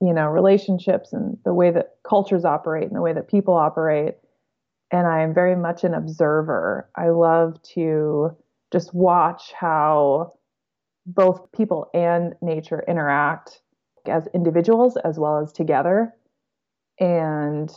you 0.00 0.12
know, 0.12 0.26
relationships 0.26 1.12
and 1.12 1.36
the 1.44 1.52
way 1.52 1.70
that 1.70 1.96
cultures 2.08 2.44
operate 2.44 2.84
and 2.84 2.96
the 2.96 3.02
way 3.02 3.12
that 3.12 3.28
people 3.28 3.54
operate. 3.54 4.14
And 4.90 5.06
I 5.06 5.22
am 5.22 5.34
very 5.34 5.56
much 5.56 5.84
an 5.84 5.94
observer. 5.94 6.88
I 6.96 7.08
love 7.10 7.60
to 7.74 8.36
just 8.72 8.94
watch 8.94 9.52
how 9.52 10.34
both 11.06 11.52
people 11.52 11.90
and 11.94 12.34
nature 12.40 12.84
interact 12.88 13.60
as 14.06 14.28
individuals 14.34 14.96
as 14.96 15.18
well 15.18 15.38
as 15.38 15.52
together 15.52 16.14
and 16.98 17.70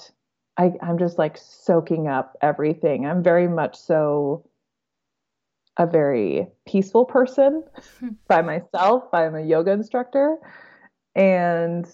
I, 0.57 0.73
I'm 0.81 0.97
just 0.97 1.17
like 1.17 1.37
soaking 1.37 2.07
up 2.07 2.37
everything. 2.41 3.05
I'm 3.05 3.23
very 3.23 3.47
much 3.47 3.77
so 3.77 4.45
a 5.77 5.87
very 5.87 6.47
peaceful 6.67 7.05
person 7.05 7.63
by 8.27 8.41
myself. 8.41 9.05
I'm 9.13 9.35
a 9.35 9.41
yoga 9.41 9.71
instructor. 9.71 10.37
And 11.15 11.85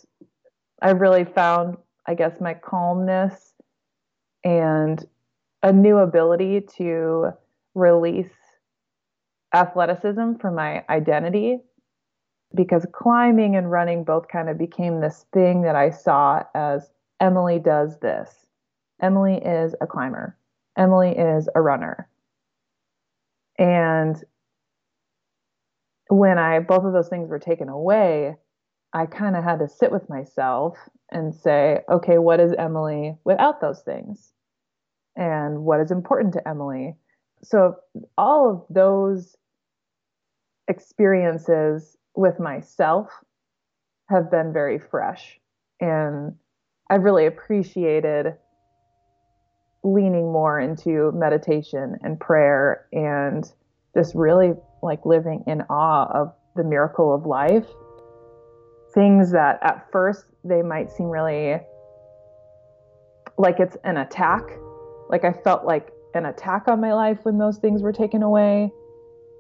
I 0.82 0.92
really 0.92 1.26
found, 1.26 1.78
I 2.06 2.16
guess, 2.16 2.40
my 2.40 2.54
calmness 2.54 3.54
and 4.48 5.06
a 5.62 5.74
new 5.74 5.98
ability 5.98 6.62
to 6.78 7.32
release 7.76 8.32
athleticism 9.54 10.36
from 10.40 10.56
my 10.56 10.86
identity 10.90 11.60
because 12.56 12.88
climbing 12.94 13.58
and 13.58 13.70
running 13.70 14.06
both 14.06 14.30
kind 14.30 14.48
of 14.48 14.58
became 14.58 15.02
this 15.02 15.26
thing 15.34 15.64
that 15.64 15.76
I 15.76 15.90
saw 15.90 16.44
as 16.56 16.90
Emily 17.20 17.60
does 17.60 18.00
this. 18.00 18.48
Emily 19.02 19.36
is 19.36 19.76
a 19.82 19.86
climber. 19.86 20.38
Emily 20.78 21.12
is 21.12 21.50
a 21.54 21.60
runner. 21.60 22.08
And 23.60 24.16
when 26.08 26.38
I 26.38 26.60
both 26.60 26.86
of 26.86 26.94
those 26.94 27.10
things 27.10 27.30
were 27.30 27.40
taken 27.40 27.68
away, 27.68 28.38
I 28.94 29.08
kind 29.08 29.36
of 29.36 29.44
had 29.44 29.60
to 29.60 29.68
sit 29.68 29.92
with 29.92 30.08
myself 30.08 30.78
and 31.12 31.36
say, 31.36 31.82
okay, 31.90 32.18
what 32.18 32.40
is 32.40 32.54
Emily 32.58 33.18
without 33.26 33.60
those 33.60 33.82
things? 33.82 34.32
And 35.18 35.66
what 35.66 35.82
is 35.82 35.92
important 35.92 36.34
to 36.36 36.48
Emily? 36.48 36.96
So 37.44 37.76
all 38.18 38.50
of 38.50 38.74
those 38.74 39.36
experiences 40.70 41.98
with 42.16 42.40
myself 42.40 43.10
have 44.10 44.32
been 44.32 44.54
very 44.54 44.80
fresh 44.80 45.40
and 45.80 46.34
I've 46.90 47.04
really 47.04 47.26
appreciated 47.26 48.36
leaning 49.84 50.32
more 50.32 50.60
into 50.60 51.12
meditation 51.14 51.98
and 52.02 52.20
prayer 52.20 52.88
and 52.92 53.50
just 53.94 54.16
really 54.16 54.54
like 54.82 55.06
living 55.06 55.44
in 55.48 55.62
awe 55.70 56.08
of 56.14 56.34
the 56.56 56.64
miracle 56.64 57.14
of 57.14 57.26
life. 57.26 57.66
Things 58.94 59.32
that 59.32 59.60
at 59.62 59.88
first 59.92 60.26
they 60.44 60.62
might 60.62 60.90
seem 60.90 61.08
really 61.08 61.60
like 63.38 63.60
it's 63.60 63.78
an 63.84 63.98
attack. 63.98 64.44
Like 65.10 65.24
I 65.24 65.34
felt 65.34 65.66
like 65.66 65.92
an 66.14 66.26
attack 66.26 66.68
on 66.68 66.82
my 66.82 66.94
life 66.94 67.20
when 67.24 67.38
those 67.38 67.58
things 67.58 67.82
were 67.82 67.94
taken 67.94 68.24
away, 68.24 68.72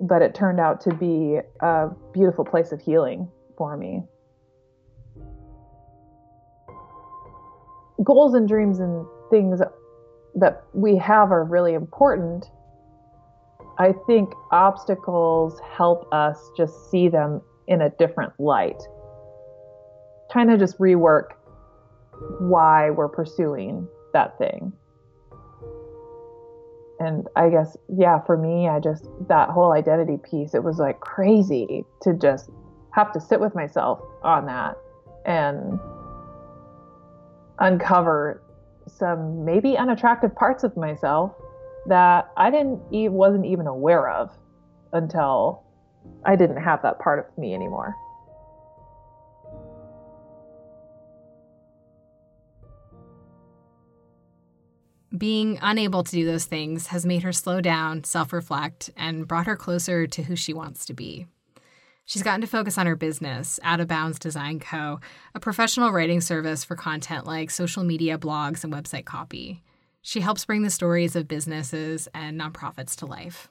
but 0.01 0.21
it 0.21 0.36
turned 0.36 0.60
out 0.60 0.82
to 0.82 0.93
be 0.93 1.39
a 1.62 1.89
beautiful 2.13 2.45
place 2.45 2.71
of 2.71 2.82
healing 2.82 3.30
for 3.58 3.75
me. 3.77 4.03
goals 8.03 8.34
and 8.34 8.47
dreams 8.47 8.80
and 8.80 9.06
things 9.30 9.60
that 10.36 10.63
we 10.73 10.95
have 10.97 11.32
are 11.32 11.43
really 11.43 11.73
important. 11.73 12.45
I 13.80 13.93
think 14.06 14.30
obstacles 14.51 15.60
help 15.60 16.08
us 16.13 16.38
just 16.56 16.89
see 16.89 17.10
them 17.10 17.41
in 17.67 17.82
a 17.82 17.89
different 17.91 18.34
light. 18.39 18.82
Kind 20.32 20.51
of 20.51 20.60
just 20.60 20.77
rework 20.80 21.32
why 22.39 22.89
we're 22.89 23.10
pursuing 23.10 23.88
that 24.13 24.38
thing. 24.38 24.73
And 26.99 27.27
I 27.36 27.49
guess, 27.49 27.77
yeah, 27.95 28.19
for 28.23 28.38
me, 28.38 28.67
I 28.67 28.79
just, 28.79 29.05
that 29.27 29.49
whole 29.49 29.71
identity 29.71 30.17
piece, 30.17 30.55
it 30.55 30.63
was 30.63 30.79
like 30.79 30.99
crazy 30.99 31.86
to 32.01 32.13
just 32.13 32.49
have 32.91 33.12
to 33.13 33.21
sit 33.21 33.39
with 33.39 33.53
myself 33.53 34.01
on 34.23 34.45
that 34.47 34.75
and 35.25 35.79
uncover 37.60 38.41
some 38.88 39.45
maybe 39.45 39.77
unattractive 39.77 40.33
parts 40.33 40.63
of 40.63 40.75
myself 40.75 41.33
that 41.86 42.31
I 42.36 42.49
didn't 42.49 42.81
even 42.91 43.13
wasn't 43.13 43.45
even 43.45 43.67
aware 43.67 44.10
of 44.10 44.31
until 44.93 45.63
I 46.25 46.36
didn't 46.36 46.57
have 46.57 46.81
that 46.81 46.99
part 46.99 47.19
of 47.19 47.38
me 47.38 47.53
anymore. 47.53 47.95
Being 55.15 55.58
unable 55.62 56.04
to 56.04 56.12
do 56.12 56.26
those 56.26 56.46
things 56.46 56.88
has 56.88 57.06
made 57.06 57.24
her 57.24 57.32
slow 57.32 57.62
down, 57.62 58.04
self 58.04 58.34
reflect, 58.34 58.89
and 58.98 59.28
brought 59.28 59.46
her 59.46 59.56
closer 59.56 60.06
to 60.08 60.24
who 60.24 60.36
she 60.36 60.54
wants 60.54 60.86
to 60.86 60.93
be. 60.93 61.28
She's 62.06 62.24
gotten 62.24 62.41
to 62.41 62.48
focus 62.48 62.78
on 62.78 62.88
her 62.88 62.96
business, 62.96 63.60
Out 63.63 63.80
of 63.80 63.88
Bounds 63.88 64.20
Design 64.20 64.60
Co., 64.60 65.00
a 65.36 65.39
professional 65.39 65.91
writing 65.91 66.22
service 66.22 66.63
for 66.63 66.76
content 66.76 67.26
like 67.26 67.52
social 67.52 67.84
media, 67.84 68.17
blogs, 68.17 68.63
and 68.63 68.74
website 68.74 69.06
copy. 69.06 69.62
She 70.02 70.22
helps 70.22 70.46
bring 70.46 70.62
the 70.62 70.70
stories 70.70 71.15
of 71.15 71.28
businesses 71.28 72.08
and 72.13 72.39
nonprofits 72.39 72.96
to 72.98 73.06
life. 73.06 73.50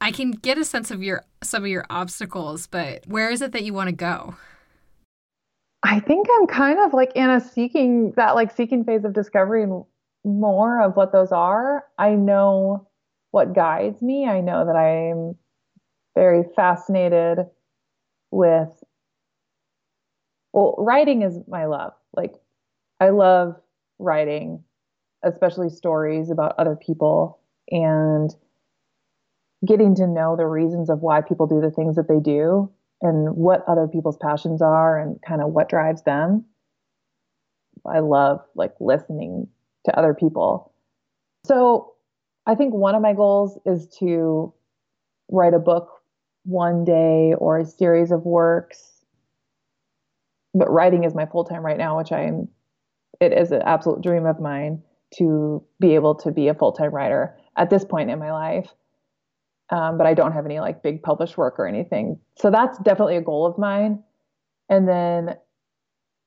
I 0.00 0.12
can 0.12 0.30
get 0.30 0.56
a 0.56 0.64
sense 0.64 0.90
of 0.90 1.02
your 1.02 1.24
some 1.42 1.64
of 1.64 1.70
your 1.70 1.84
obstacles, 1.90 2.66
but 2.66 3.06
where 3.06 3.30
is 3.30 3.42
it 3.42 3.52
that 3.52 3.64
you 3.64 3.74
want 3.74 3.88
to 3.88 3.94
go? 3.94 4.36
I 5.82 6.00
think 6.00 6.26
I'm 6.36 6.46
kind 6.46 6.78
of 6.78 6.92
like 6.92 7.12
in 7.14 7.30
a 7.30 7.40
seeking 7.40 8.12
that 8.16 8.34
like 8.34 8.54
seeking 8.54 8.84
phase 8.84 9.04
of 9.04 9.14
discovery 9.14 9.62
and 9.62 9.84
more 10.24 10.82
of 10.82 10.96
what 10.96 11.12
those 11.12 11.32
are. 11.32 11.84
I 11.98 12.10
know 12.10 12.88
what 13.30 13.54
guides 13.54 14.02
me. 14.02 14.26
I 14.26 14.40
know 14.40 14.66
that 14.66 14.76
I'm 14.76 15.36
very 16.14 16.44
fascinated 16.54 17.46
with 18.30 18.68
well, 20.52 20.74
writing 20.78 21.22
is 21.22 21.38
my 21.48 21.66
love. 21.66 21.92
Like 22.14 22.34
I 22.98 23.10
love 23.10 23.56
writing, 23.98 24.64
especially 25.22 25.70
stories 25.70 26.30
about 26.30 26.56
other 26.58 26.76
people 26.76 27.40
and 27.70 28.34
getting 29.66 29.94
to 29.94 30.06
know 30.06 30.36
the 30.36 30.46
reasons 30.46 30.90
of 30.90 31.00
why 31.00 31.20
people 31.20 31.46
do 31.46 31.60
the 31.60 31.70
things 31.70 31.96
that 31.96 32.08
they 32.08 32.18
do 32.18 32.70
and 33.02 33.34
what 33.36 33.64
other 33.66 33.88
people's 33.88 34.18
passions 34.18 34.60
are 34.60 34.98
and 34.98 35.20
kind 35.26 35.40
of 35.40 35.50
what 35.50 35.68
drives 35.68 36.02
them. 36.02 36.44
I 37.86 38.00
love 38.00 38.40
like 38.54 38.74
listening 38.78 39.48
to 39.86 39.98
other 39.98 40.14
people. 40.14 40.72
So 41.44 41.94
I 42.46 42.54
think 42.54 42.74
one 42.74 42.94
of 42.94 43.02
my 43.02 43.14
goals 43.14 43.58
is 43.64 43.88
to 44.00 44.52
write 45.30 45.54
a 45.54 45.58
book 45.58 45.88
one 46.44 46.84
day 46.84 47.34
or 47.38 47.58
a 47.58 47.64
series 47.64 48.10
of 48.10 48.24
works. 48.24 49.04
But 50.52 50.70
writing 50.70 51.04
is 51.04 51.14
my 51.14 51.26
full 51.26 51.44
time 51.44 51.64
right 51.64 51.78
now, 51.78 51.98
which 51.98 52.12
I'm, 52.12 52.48
it 53.20 53.32
is 53.32 53.52
an 53.52 53.62
absolute 53.62 54.02
dream 54.02 54.26
of 54.26 54.40
mine 54.40 54.82
to 55.14 55.64
be 55.80 55.94
able 55.94 56.14
to 56.16 56.30
be 56.30 56.48
a 56.48 56.54
full 56.54 56.72
time 56.72 56.92
writer 56.92 57.36
at 57.56 57.70
this 57.70 57.84
point 57.84 58.10
in 58.10 58.18
my 58.18 58.32
life. 58.32 58.68
Um, 59.70 59.98
but 59.98 60.06
I 60.06 60.14
don't 60.14 60.32
have 60.32 60.46
any 60.46 60.58
like 60.58 60.82
big 60.82 61.02
published 61.02 61.38
work 61.38 61.58
or 61.58 61.66
anything. 61.66 62.18
So 62.36 62.50
that's 62.50 62.78
definitely 62.78 63.16
a 63.16 63.22
goal 63.22 63.46
of 63.46 63.56
mine. 63.56 64.02
And 64.68 64.88
then 64.88 65.36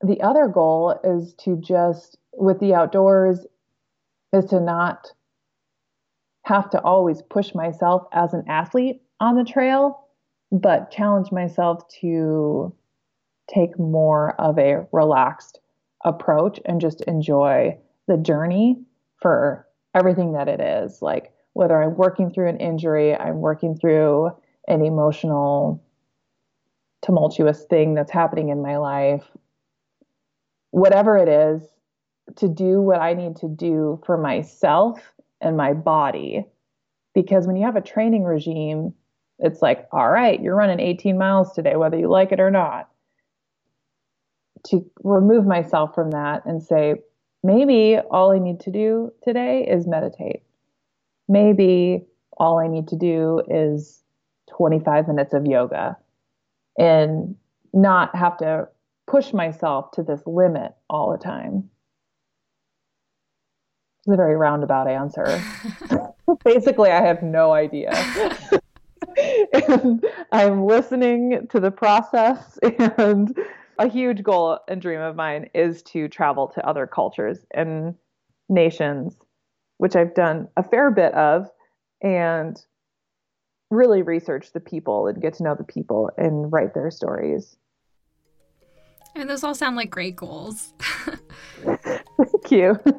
the 0.01 0.21
other 0.21 0.47
goal 0.47 0.99
is 1.03 1.33
to 1.45 1.57
just, 1.57 2.17
with 2.33 2.59
the 2.59 2.73
outdoors, 2.73 3.45
is 4.31 4.45
to 4.45 4.59
not 4.59 5.11
have 6.43 6.69
to 6.71 6.81
always 6.81 7.21
push 7.21 7.53
myself 7.53 8.03
as 8.11 8.33
an 8.33 8.43
athlete 8.47 9.01
on 9.19 9.35
the 9.35 9.45
trail, 9.45 10.07
but 10.51 10.91
challenge 10.91 11.31
myself 11.31 11.87
to 12.01 12.73
take 13.53 13.77
more 13.77 14.39
of 14.39 14.57
a 14.57 14.85
relaxed 14.91 15.59
approach 16.05 16.59
and 16.65 16.81
just 16.81 17.01
enjoy 17.01 17.77
the 18.07 18.17
journey 18.17 18.81
for 19.21 19.67
everything 19.93 20.33
that 20.33 20.47
it 20.47 20.59
is. 20.59 21.01
Like 21.01 21.31
whether 21.53 21.81
I'm 21.81 21.95
working 21.95 22.31
through 22.31 22.49
an 22.49 22.57
injury, 22.57 23.15
I'm 23.15 23.39
working 23.39 23.77
through 23.77 24.31
an 24.67 24.83
emotional, 24.83 25.83
tumultuous 27.01 27.65
thing 27.65 27.93
that's 27.93 28.11
happening 28.11 28.49
in 28.49 28.61
my 28.61 28.77
life, 28.77 29.23
whatever 30.71 31.17
it 31.17 31.29
is, 31.29 31.61
to 32.37 32.47
do 32.47 32.81
what 32.81 32.99
I 32.99 33.13
need 33.13 33.35
to 33.37 33.47
do 33.47 34.01
for 34.05 34.17
myself 34.17 34.99
and 35.41 35.57
my 35.57 35.73
body. 35.73 36.45
Because 37.13 37.45
when 37.45 37.55
you 37.55 37.65
have 37.65 37.75
a 37.75 37.81
training 37.81 38.23
regime, 38.23 38.93
it's 39.39 39.61
like, 39.61 39.87
all 39.91 40.09
right, 40.09 40.41
you're 40.41 40.55
running 40.55 40.79
18 40.79 41.17
miles 41.17 41.53
today, 41.53 41.75
whether 41.75 41.97
you 41.97 42.07
like 42.09 42.31
it 42.31 42.39
or 42.39 42.49
not. 42.49 42.89
To 44.67 44.89
remove 45.03 45.45
myself 45.45 45.93
from 45.93 46.11
that 46.11 46.45
and 46.45 46.63
say, 46.63 46.95
maybe 47.43 47.97
all 48.09 48.31
I 48.31 48.39
need 48.39 48.61
to 48.61 48.71
do 48.71 49.11
today 49.21 49.67
is 49.69 49.85
meditate. 49.85 50.41
Maybe 51.33 52.05
all 52.37 52.59
I 52.59 52.67
need 52.67 52.89
to 52.89 52.95
do 52.95 53.41
is 53.49 54.03
25 54.55 55.07
minutes 55.07 55.33
of 55.33 55.47
yoga 55.47 55.97
and 56.77 57.35
not 57.73 58.15
have 58.15 58.37
to 58.37 58.67
push 59.07 59.33
myself 59.33 59.89
to 59.93 60.03
this 60.03 60.21
limit 60.27 60.73
all 60.91 61.11
the 61.11 61.17
time. 61.17 61.71
It's 64.05 64.13
a 64.13 64.15
very 64.15 64.35
roundabout 64.35 64.87
answer. 64.87 65.41
Basically, 66.45 66.91
I 66.91 67.01
have 67.01 67.23
no 67.23 67.51
idea. 67.51 67.89
and 69.67 70.05
I'm 70.31 70.67
listening 70.67 71.47
to 71.49 71.59
the 71.59 71.71
process 71.71 72.59
and 72.61 73.35
a 73.79 73.87
huge 73.87 74.21
goal 74.21 74.59
and 74.67 74.79
dream 74.79 75.01
of 75.01 75.15
mine 75.15 75.49
is 75.55 75.81
to 75.83 76.07
travel 76.09 76.47
to 76.49 76.63
other 76.63 76.85
cultures 76.85 77.39
and 77.55 77.95
nations, 78.49 79.17
which 79.83 79.97
I've 79.97 80.15
done 80.15 80.47
a 80.55 80.63
fair 80.63 80.91
bit 80.91 81.13
of 81.13 81.49
and 82.01 82.55
really 83.69 84.01
research 84.01 84.53
the 84.53 84.61
people 84.61 85.07
and 85.07 85.21
get 85.21 85.33
to 85.33 85.43
know 85.43 85.55
the 85.55 85.65
people 85.65 86.09
and 86.17 86.49
write 86.53 86.73
their 86.73 86.89
stories. 86.89 87.57
And 89.13 89.29
those 89.29 89.43
all 89.43 89.53
sound 89.53 89.75
like 89.75 89.89
great 89.89 90.15
goals. 90.15 90.73
Thank 91.59 92.49
you. 92.49 92.79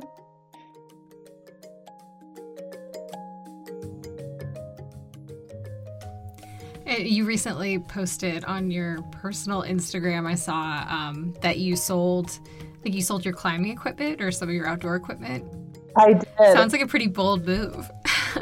You 6.86 7.24
recently 7.24 7.80
posted 7.80 8.44
on 8.44 8.70
your 8.70 9.02
personal 9.10 9.62
Instagram. 9.62 10.26
I 10.26 10.36
saw 10.36 10.84
um, 10.88 11.34
that 11.40 11.58
you 11.58 11.74
sold, 11.74 12.38
like 12.84 12.94
you 12.94 13.00
sold 13.00 13.24
your 13.24 13.34
climbing 13.34 13.72
equipment 13.72 14.22
or 14.22 14.30
some 14.30 14.48
of 14.48 14.54
your 14.54 14.68
outdoor 14.68 14.94
equipment. 14.94 15.63
I 15.96 16.14
did. 16.14 16.28
Sounds 16.52 16.72
like 16.72 16.82
a 16.82 16.86
pretty 16.86 17.06
bold 17.06 17.46
move. 17.46 17.90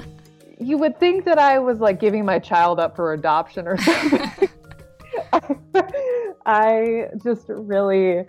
you 0.59 0.79
would 0.79 0.99
think 0.99 1.25
that 1.25 1.39
I 1.39 1.59
was 1.59 1.79
like 1.79 2.01
giving 2.01 2.25
my 2.25 2.39
child 2.39 2.81
up 2.81 2.97
for 2.97 3.13
adoption 3.13 3.67
or 3.67 3.77
something. 3.79 4.49
I 6.47 7.09
just 7.23 7.45
really, 7.49 8.25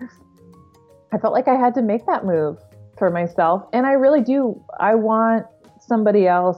I 1.11 1.17
felt 1.17 1.33
like 1.33 1.47
I 1.47 1.55
had 1.55 1.73
to 1.75 1.81
make 1.81 2.05
that 2.05 2.25
move 2.25 2.57
for 2.97 3.09
myself, 3.09 3.67
and 3.73 3.85
I 3.85 3.93
really 3.93 4.21
do. 4.21 4.61
I 4.79 4.95
want 4.95 5.45
somebody 5.79 6.27
else, 6.27 6.57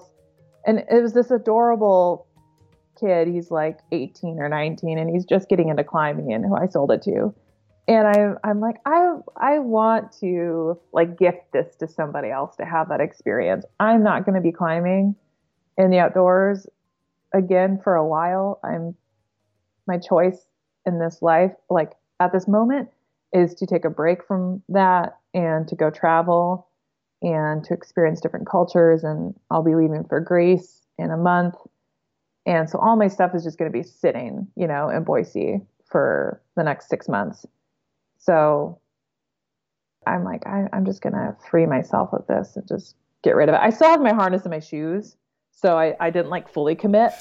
and 0.66 0.80
it 0.90 1.02
was 1.02 1.14
this 1.14 1.32
adorable 1.32 2.28
kid. 3.00 3.28
He's 3.28 3.52
like 3.52 3.80
18 3.92 4.40
or 4.40 4.50
19 4.50 4.98
and 4.98 5.10
he's 5.10 5.26
just 5.26 5.50
getting 5.50 5.70
into 5.70 5.84
climbing 5.84 6.34
and 6.34 6.46
who 6.46 6.56
I 6.56 6.68
sold 6.68 6.92
it 6.92 7.02
to. 7.04 7.34
And 7.88 8.08
I, 8.08 8.34
I'm 8.44 8.60
like, 8.60 8.78
I, 8.86 9.14
I 9.38 9.60
want 9.60 10.12
to 10.20 10.80
like 10.92 11.20
gift 11.20 11.52
this 11.54 11.76
to 11.78 11.88
somebody 11.88 12.30
else 12.30 12.56
to 12.56 12.66
have 12.66 12.90
that 12.90 13.00
experience. 13.00 13.66
I'm 13.80 14.04
not 14.04 14.26
going 14.26 14.36
to 14.36 14.42
be 14.42 14.52
climbing 14.52 15.16
in 15.78 15.92
the 15.92 16.00
outdoors 16.00 16.66
again 17.34 17.80
for 17.84 17.96
a 17.96 18.06
while. 18.06 18.60
I'm, 18.64 18.96
my 19.88 20.00
choice 20.00 20.48
in 20.86 21.00
this 21.00 21.22
life, 21.22 21.52
like 21.70 21.92
at 22.20 22.32
this 22.32 22.48
moment, 22.48 22.90
is 23.34 23.54
to 23.56 23.68
take 23.68 23.86
a 23.86 23.90
break 23.90 24.26
from 24.26 24.64
that 24.70 25.18
and 25.34 25.68
to 25.68 25.76
go 25.76 25.92
travel 25.92 26.68
and 27.22 27.64
to 27.66 27.74
experience 27.74 28.20
different 28.20 28.48
cultures. 28.50 29.04
And 29.04 29.36
I'll 29.52 29.64
be 29.64 29.76
leaving 29.76 30.06
for 30.06 30.20
Greece 30.20 30.82
in 30.98 31.12
a 31.12 31.18
month 31.18 31.56
and 32.46 32.70
so 32.70 32.78
all 32.80 32.96
my 32.96 33.08
stuff 33.08 33.34
is 33.34 33.44
just 33.44 33.58
going 33.58 33.72
to 33.72 33.78
be 33.78 33.84
sitting, 33.84 34.48
you 34.56 34.68
know, 34.68 34.90
in 34.90 35.04
Boise 35.04 35.62
for 35.90 36.42
the 36.56 36.64
next 36.64 36.90
six 36.90 37.10
months. 37.10 37.46
So 38.26 38.80
I'm 40.08 40.24
like, 40.24 40.46
I, 40.48 40.68
am 40.74 40.86
just 40.86 41.02
going 41.02 41.14
to 41.14 41.36
free 41.50 41.66
myself 41.66 42.10
of 42.14 42.26
this 42.28 42.56
and 42.56 42.68
just 42.68 42.96
get 43.24 43.36
rid 43.36 43.50
of 43.50 43.56
it. 43.56 43.62
I 43.62 43.70
still 43.70 43.90
have 43.90 44.02
my 44.02 44.14
harness 44.14 44.44
and 44.44 44.52
my 44.52 44.60
shoes. 44.60 45.16
So 45.52 45.78
I, 45.78 45.96
I 46.00 46.10
didn't 46.10 46.30
like 46.30 46.52
fully 46.52 46.76
commit. 46.76 47.14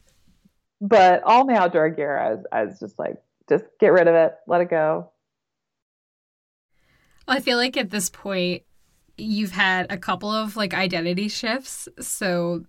but 0.80 1.22
all 1.22 1.44
my 1.44 1.54
outdoor 1.54 1.90
gear, 1.90 2.18
I 2.18 2.30
was, 2.30 2.44
I 2.52 2.64
was 2.64 2.80
just 2.80 2.98
like, 2.98 3.16
just 3.48 3.64
get 3.78 3.92
rid 3.92 4.08
of 4.08 4.14
it, 4.14 4.34
let 4.46 4.60
it 4.60 4.70
go. 4.70 5.10
I 7.28 7.40
feel 7.40 7.56
like 7.56 7.76
at 7.76 7.90
this 7.90 8.10
point, 8.10 8.62
you've 9.16 9.52
had 9.52 9.90
a 9.90 9.96
couple 9.96 10.30
of 10.30 10.56
like 10.56 10.74
identity 10.74 11.28
shifts. 11.28 11.88
So 12.00 12.64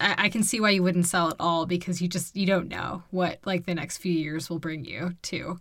I, 0.00 0.14
I 0.18 0.28
can 0.28 0.42
see 0.42 0.60
why 0.60 0.70
you 0.70 0.82
wouldn't 0.82 1.06
sell 1.06 1.28
it 1.28 1.36
all 1.38 1.66
because 1.66 2.00
you 2.00 2.08
just 2.08 2.36
you 2.36 2.46
don't 2.46 2.68
know 2.68 3.04
what 3.10 3.38
like 3.44 3.66
the 3.66 3.74
next 3.74 3.98
few 3.98 4.12
years 4.12 4.50
will 4.50 4.58
bring 4.58 4.84
you 4.84 5.14
to. 5.22 5.58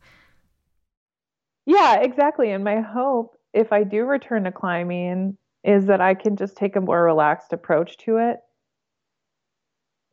Yeah, 1.65 1.99
exactly. 1.99 2.51
And 2.51 2.63
my 2.63 2.82
hope, 2.82 3.37
if 3.54 3.71
I 3.73 3.83
do 3.83 4.06
return 4.06 4.44
to 4.44 4.52
climbing, 4.52 5.37
is 5.63 5.85
that 5.87 6.02
I 6.02 6.13
can 6.13 6.35
just 6.35 6.56
take 6.58 6.75
a 6.75 6.81
more 6.81 7.04
relaxed 7.04 7.54
approach 7.54 7.98
to 8.00 8.17
it. 8.17 8.39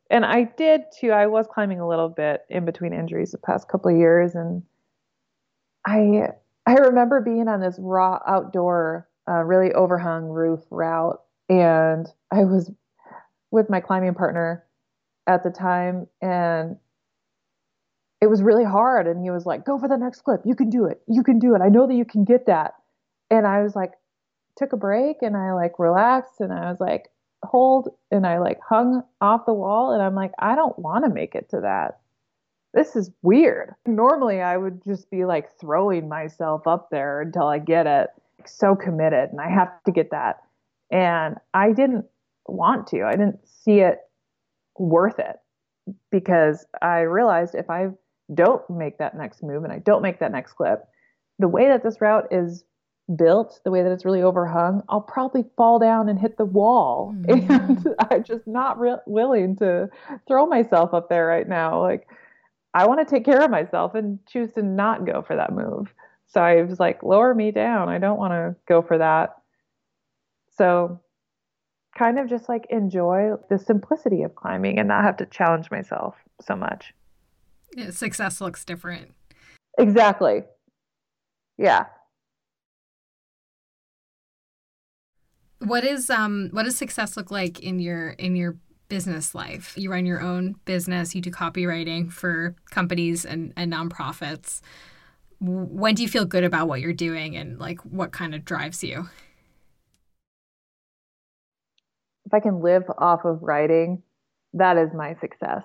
And 0.09 0.25
I 0.25 0.43
did 0.43 0.85
too. 0.97 1.11
I 1.11 1.27
was 1.27 1.45
climbing 1.47 1.81
a 1.81 1.87
little 1.87 2.07
bit 2.07 2.45
in 2.49 2.63
between 2.63 2.93
injuries 2.93 3.31
the 3.31 3.37
past 3.37 3.67
couple 3.67 3.91
of 3.91 3.97
years, 3.97 4.33
and 4.35 4.63
I 5.85 6.29
I 6.65 6.73
remember 6.75 7.19
being 7.21 7.47
on 7.47 7.59
this 7.59 7.77
raw 7.79 8.19
outdoor, 8.25 9.09
uh, 9.29 9.43
really 9.43 9.71
overhung 9.73 10.25
roof 10.29 10.61
route, 10.69 11.21
and 11.49 12.07
I 12.31 12.43
was 12.45 12.71
with 13.51 13.69
my 13.69 13.81
climbing 13.81 14.15
partner 14.15 14.65
at 15.27 15.43
the 15.43 15.51
time 15.51 16.07
and 16.21 16.77
it 18.23 18.29
was 18.29 18.41
really 18.41 18.63
hard. 18.63 19.05
And 19.05 19.21
he 19.21 19.29
was 19.29 19.45
like 19.45 19.65
go 19.65 19.77
for 19.77 19.89
the 19.89 19.97
next 19.97 20.21
clip. 20.21 20.43
You 20.45 20.55
can 20.55 20.69
do 20.69 20.85
it. 20.85 21.01
You 21.09 21.23
can 21.23 21.39
do 21.39 21.55
it. 21.55 21.61
I 21.61 21.67
know 21.67 21.85
that 21.85 21.93
you 21.93 22.05
can 22.05 22.23
get 22.23 22.45
that. 22.45 22.73
And 23.29 23.45
i 23.45 23.61
was 23.61 23.75
like 23.75 23.91
took 24.57 24.71
a 24.71 24.77
break 24.77 25.17
and 25.21 25.35
i 25.35 25.51
like 25.51 25.77
relaxed 25.77 26.39
and 26.39 26.53
i 26.53 26.69
was 26.69 26.79
like 26.79 27.09
hold. 27.43 27.89
And 28.11 28.25
i 28.25 28.39
like 28.39 28.59
hung 28.67 29.03
off 29.19 29.45
the 29.45 29.53
wall. 29.53 29.91
And 29.91 30.01
i'm 30.01 30.15
like 30.15 30.31
i 30.39 30.55
don't 30.55 30.79
want 30.79 31.03
to 31.03 31.13
make 31.13 31.35
it 31.35 31.49
to 31.49 31.59
that. 31.61 31.99
This 32.73 32.95
is 32.95 33.11
weird. 33.23 33.75
Normally 33.85 34.39
i 34.41 34.55
would 34.55 34.81
just 34.85 35.11
be 35.11 35.25
like 35.25 35.59
throwing 35.59 36.07
myself 36.07 36.65
up 36.65 36.91
there 36.91 37.19
until 37.19 37.47
i 37.47 37.59
get 37.59 37.87
it. 37.87 38.07
So 38.45 38.73
committed. 38.73 39.31
And 39.31 39.41
i 39.41 39.49
have 39.49 39.83
to 39.83 39.91
get 39.91 40.11
that. 40.11 40.43
And 40.91 41.35
i 41.53 41.73
didn't 41.73 42.05
want 42.47 42.87
to. 42.87 43.03
I 43.03 43.11
didn't 43.11 43.45
see 43.45 43.79
it 43.79 43.99
worth 44.79 45.19
it. 45.19 45.35
Because 46.09 46.65
i 46.81 46.99
realized 46.99 47.53
if 47.55 47.69
i 47.69 47.89
don't 48.33 48.67
make 48.69 48.97
that 48.97 49.15
next 49.15 49.43
move 49.43 49.63
and 49.63 49.73
I 49.73 49.79
don't 49.79 50.01
make 50.01 50.19
that 50.19 50.31
next 50.31 50.53
clip, 50.53 50.85
the 51.39 51.47
way 51.47 51.67
that 51.67 51.83
this 51.83 52.01
route 52.01 52.27
is 52.31 52.63
built, 53.15 53.59
the 53.63 53.71
way 53.71 53.83
that 53.83 53.91
it's 53.91 54.05
really 54.05 54.21
overhung, 54.21 54.83
I'll 54.87 55.01
probably 55.01 55.45
fall 55.57 55.79
down 55.79 56.09
and 56.09 56.19
hit 56.19 56.37
the 56.37 56.45
wall. 56.45 57.13
Mm-hmm. 57.17 57.51
And 57.51 57.87
I'm 58.11 58.23
just 58.23 58.47
not 58.47 58.79
re- 58.79 58.95
willing 59.05 59.55
to 59.57 59.89
throw 60.27 60.45
myself 60.45 60.93
up 60.93 61.09
there 61.09 61.25
right 61.25 61.47
now. 61.47 61.81
Like, 61.81 62.07
I 62.73 62.87
want 62.87 63.07
to 63.07 63.15
take 63.15 63.25
care 63.25 63.41
of 63.41 63.51
myself 63.51 63.93
and 63.93 64.19
choose 64.25 64.51
to 64.53 64.63
not 64.63 65.05
go 65.05 65.21
for 65.21 65.35
that 65.35 65.53
move. 65.53 65.93
So 66.27 66.41
I 66.41 66.63
was 66.63 66.79
like, 66.79 67.03
lower 67.03 67.35
me 67.35 67.51
down. 67.51 67.89
I 67.89 67.99
don't 67.99 68.17
want 68.17 68.31
to 68.31 68.55
go 68.67 68.81
for 68.81 68.97
that. 68.97 69.35
So, 70.57 70.99
kind 71.95 72.17
of 72.17 72.27
just 72.27 72.49
like 72.49 72.65
enjoy 72.71 73.33
the 73.49 73.59
simplicity 73.59 74.23
of 74.23 74.33
climbing 74.33 74.79
and 74.79 74.87
not 74.87 75.03
have 75.03 75.17
to 75.17 75.27
challenge 75.27 75.69
myself 75.69 76.15
so 76.41 76.55
much. 76.55 76.93
Yeah, 77.75 77.89
success 77.91 78.41
looks 78.41 78.65
different. 78.65 79.13
Exactly. 79.77 80.43
Yeah. 81.57 81.85
What 85.59 85.83
is 85.83 86.09
um 86.09 86.49
what 86.51 86.63
does 86.63 86.75
success 86.75 87.15
look 87.15 87.31
like 87.31 87.59
in 87.59 87.79
your 87.79 88.11
in 88.11 88.35
your 88.35 88.57
business 88.89 89.33
life? 89.33 89.73
You 89.77 89.91
run 89.91 90.05
your 90.05 90.21
own 90.21 90.55
business, 90.65 91.15
you 91.15 91.21
do 91.21 91.31
copywriting 91.31 92.11
for 92.11 92.55
companies 92.69 93.25
and, 93.25 93.53
and 93.55 93.71
nonprofits. 93.71 94.61
When 95.39 95.95
do 95.95 96.03
you 96.03 96.07
feel 96.07 96.25
good 96.25 96.43
about 96.43 96.67
what 96.67 96.79
you're 96.79 96.93
doing 96.93 97.35
and 97.35 97.59
like 97.59 97.79
what 97.81 98.11
kind 98.11 98.35
of 98.35 98.45
drives 98.45 98.83
you? 98.83 99.09
If 102.25 102.33
I 102.33 102.39
can 102.39 102.61
live 102.61 102.83
off 102.97 103.25
of 103.25 103.41
writing, 103.41 104.01
that 104.53 104.77
is 104.77 104.93
my 104.93 105.15
success. 105.15 105.63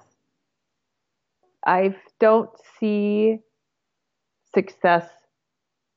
I 1.67 1.97
don't 2.21 2.51
see 2.79 3.39
success 4.55 5.09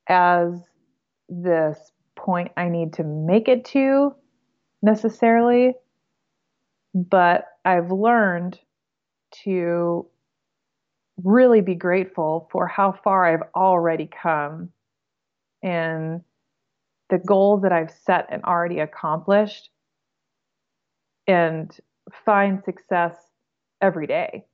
as 0.08 0.54
this 1.30 1.92
point 2.16 2.52
I 2.58 2.70
need 2.70 2.94
to 2.94 3.04
make 3.04 3.48
it 3.48 3.66
to 3.66 4.14
necessarily, 4.82 5.74
but 6.94 7.46
I've 7.64 7.92
learned 7.92 8.60
to 9.44 10.08
really 11.24 11.62
be 11.62 11.76
grateful 11.76 12.50
for 12.52 12.68
how 12.68 12.92
far 13.04 13.26
I've 13.26 13.48
already 13.56 14.08
come 14.08 14.70
and 15.64 16.22
the 17.10 17.20
goals 17.20 17.62
that 17.62 17.72
I've 17.72 17.92
set 17.92 18.28
and 18.30 18.44
already 18.44 18.80
accomplished 18.80 19.70
and 21.28 21.76
find 22.26 22.64
success 22.64 23.16
every 23.82 24.08
day. 24.08 24.46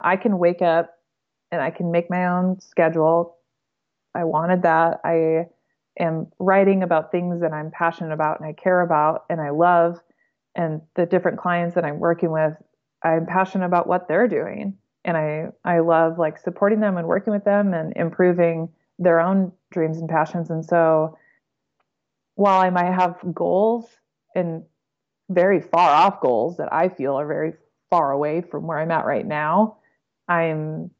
I 0.00 0.16
can 0.16 0.38
wake 0.38 0.62
up 0.62 0.90
and 1.50 1.60
I 1.60 1.70
can 1.70 1.90
make 1.90 2.10
my 2.10 2.26
own 2.26 2.60
schedule. 2.60 3.36
I 4.14 4.24
wanted 4.24 4.62
that. 4.62 5.00
I 5.04 5.46
am 5.98 6.28
writing 6.38 6.82
about 6.82 7.10
things 7.10 7.40
that 7.40 7.52
I'm 7.52 7.70
passionate 7.70 8.12
about 8.12 8.40
and 8.40 8.48
I 8.48 8.52
care 8.52 8.80
about 8.80 9.24
and 9.30 9.40
I 9.40 9.50
love. 9.50 10.00
And 10.54 10.82
the 10.94 11.06
different 11.06 11.38
clients 11.38 11.74
that 11.74 11.84
I'm 11.84 11.98
working 11.98 12.30
with, 12.30 12.54
I'm 13.02 13.26
passionate 13.26 13.66
about 13.66 13.86
what 13.86 14.08
they're 14.08 14.28
doing. 14.28 14.76
And 15.04 15.16
I, 15.16 15.46
I 15.64 15.78
love 15.80 16.18
like 16.18 16.38
supporting 16.38 16.80
them 16.80 16.96
and 16.96 17.06
working 17.06 17.32
with 17.32 17.44
them 17.44 17.74
and 17.74 17.92
improving 17.96 18.68
their 18.98 19.20
own 19.20 19.52
dreams 19.70 19.98
and 19.98 20.08
passions. 20.08 20.50
And 20.50 20.64
so 20.64 21.16
while 22.34 22.60
I 22.60 22.70
might 22.70 22.92
have 22.92 23.16
goals 23.34 23.88
and 24.34 24.62
very 25.30 25.60
far 25.60 25.90
off 25.90 26.20
goals 26.20 26.56
that 26.56 26.72
I 26.72 26.88
feel 26.88 27.18
are 27.18 27.26
very 27.26 27.52
far 27.90 28.12
away 28.12 28.42
from 28.42 28.66
where 28.66 28.78
I'm 28.78 28.90
at 28.90 29.06
right 29.06 29.26
now, 29.26 29.77
I'm 30.28 30.90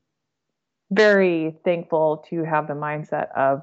very 0.91 1.57
thankful 1.65 2.25
to 2.31 2.45
have 2.45 2.67
the 2.67 2.75
mindset 2.75 3.31
of 3.37 3.63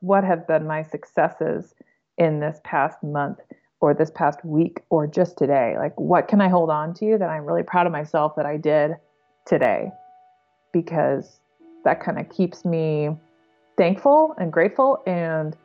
what 0.00 0.24
have 0.24 0.46
been 0.46 0.66
my 0.66 0.82
successes 0.82 1.74
in 2.18 2.40
this 2.40 2.60
past 2.64 3.02
month 3.02 3.38
or 3.80 3.94
this 3.94 4.10
past 4.14 4.44
week 4.44 4.80
or 4.90 5.06
just 5.06 5.36
today. 5.36 5.74
Like, 5.78 5.98
what 5.98 6.28
can 6.28 6.40
I 6.40 6.48
hold 6.48 6.70
on 6.70 6.94
to 6.94 7.18
that 7.18 7.28
I'm 7.28 7.44
really 7.44 7.62
proud 7.62 7.86
of 7.86 7.92
myself 7.92 8.34
that 8.36 8.46
I 8.46 8.56
did 8.56 8.92
today? 9.46 9.90
Because 10.72 11.40
that 11.84 12.00
kind 12.00 12.18
of 12.18 12.28
keeps 12.30 12.64
me 12.64 13.10
thankful 13.76 14.34
and 14.38 14.52
grateful 14.52 15.02
and 15.06 15.56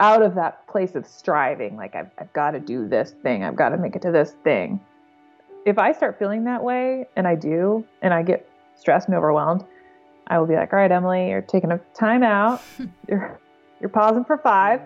out 0.00 0.22
of 0.22 0.36
that 0.36 0.66
place 0.68 0.94
of 0.94 1.06
striving. 1.06 1.76
Like, 1.76 1.96
I've, 1.96 2.10
I've 2.18 2.32
got 2.32 2.52
to 2.52 2.60
do 2.60 2.86
this 2.86 3.14
thing, 3.22 3.42
I've 3.42 3.56
got 3.56 3.70
to 3.70 3.78
make 3.78 3.96
it 3.96 4.02
to 4.02 4.12
this 4.12 4.36
thing 4.44 4.80
if 5.68 5.78
I 5.78 5.92
start 5.92 6.18
feeling 6.18 6.44
that 6.44 6.64
way, 6.64 7.06
and 7.14 7.28
I 7.28 7.34
do, 7.34 7.84
and 8.00 8.14
I 8.14 8.22
get 8.22 8.48
stressed 8.74 9.08
and 9.08 9.16
overwhelmed, 9.16 9.64
I 10.26 10.38
will 10.38 10.46
be 10.46 10.54
like, 10.54 10.72
all 10.72 10.78
right, 10.78 10.90
Emily, 10.90 11.28
you're 11.28 11.42
taking 11.42 11.70
a 11.72 11.78
time 11.94 12.22
out. 12.22 12.62
you're 13.08 13.38
you're 13.80 13.90
pausing 13.90 14.24
for 14.24 14.38
five, 14.38 14.80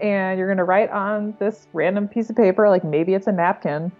and 0.00 0.38
you're 0.38 0.48
gonna 0.48 0.64
write 0.64 0.90
on 0.90 1.36
this 1.38 1.68
random 1.72 2.08
piece 2.08 2.30
of 2.30 2.36
paper, 2.36 2.68
like 2.68 2.84
maybe 2.84 3.14
it's 3.14 3.28
a 3.28 3.32
napkin, 3.32 3.92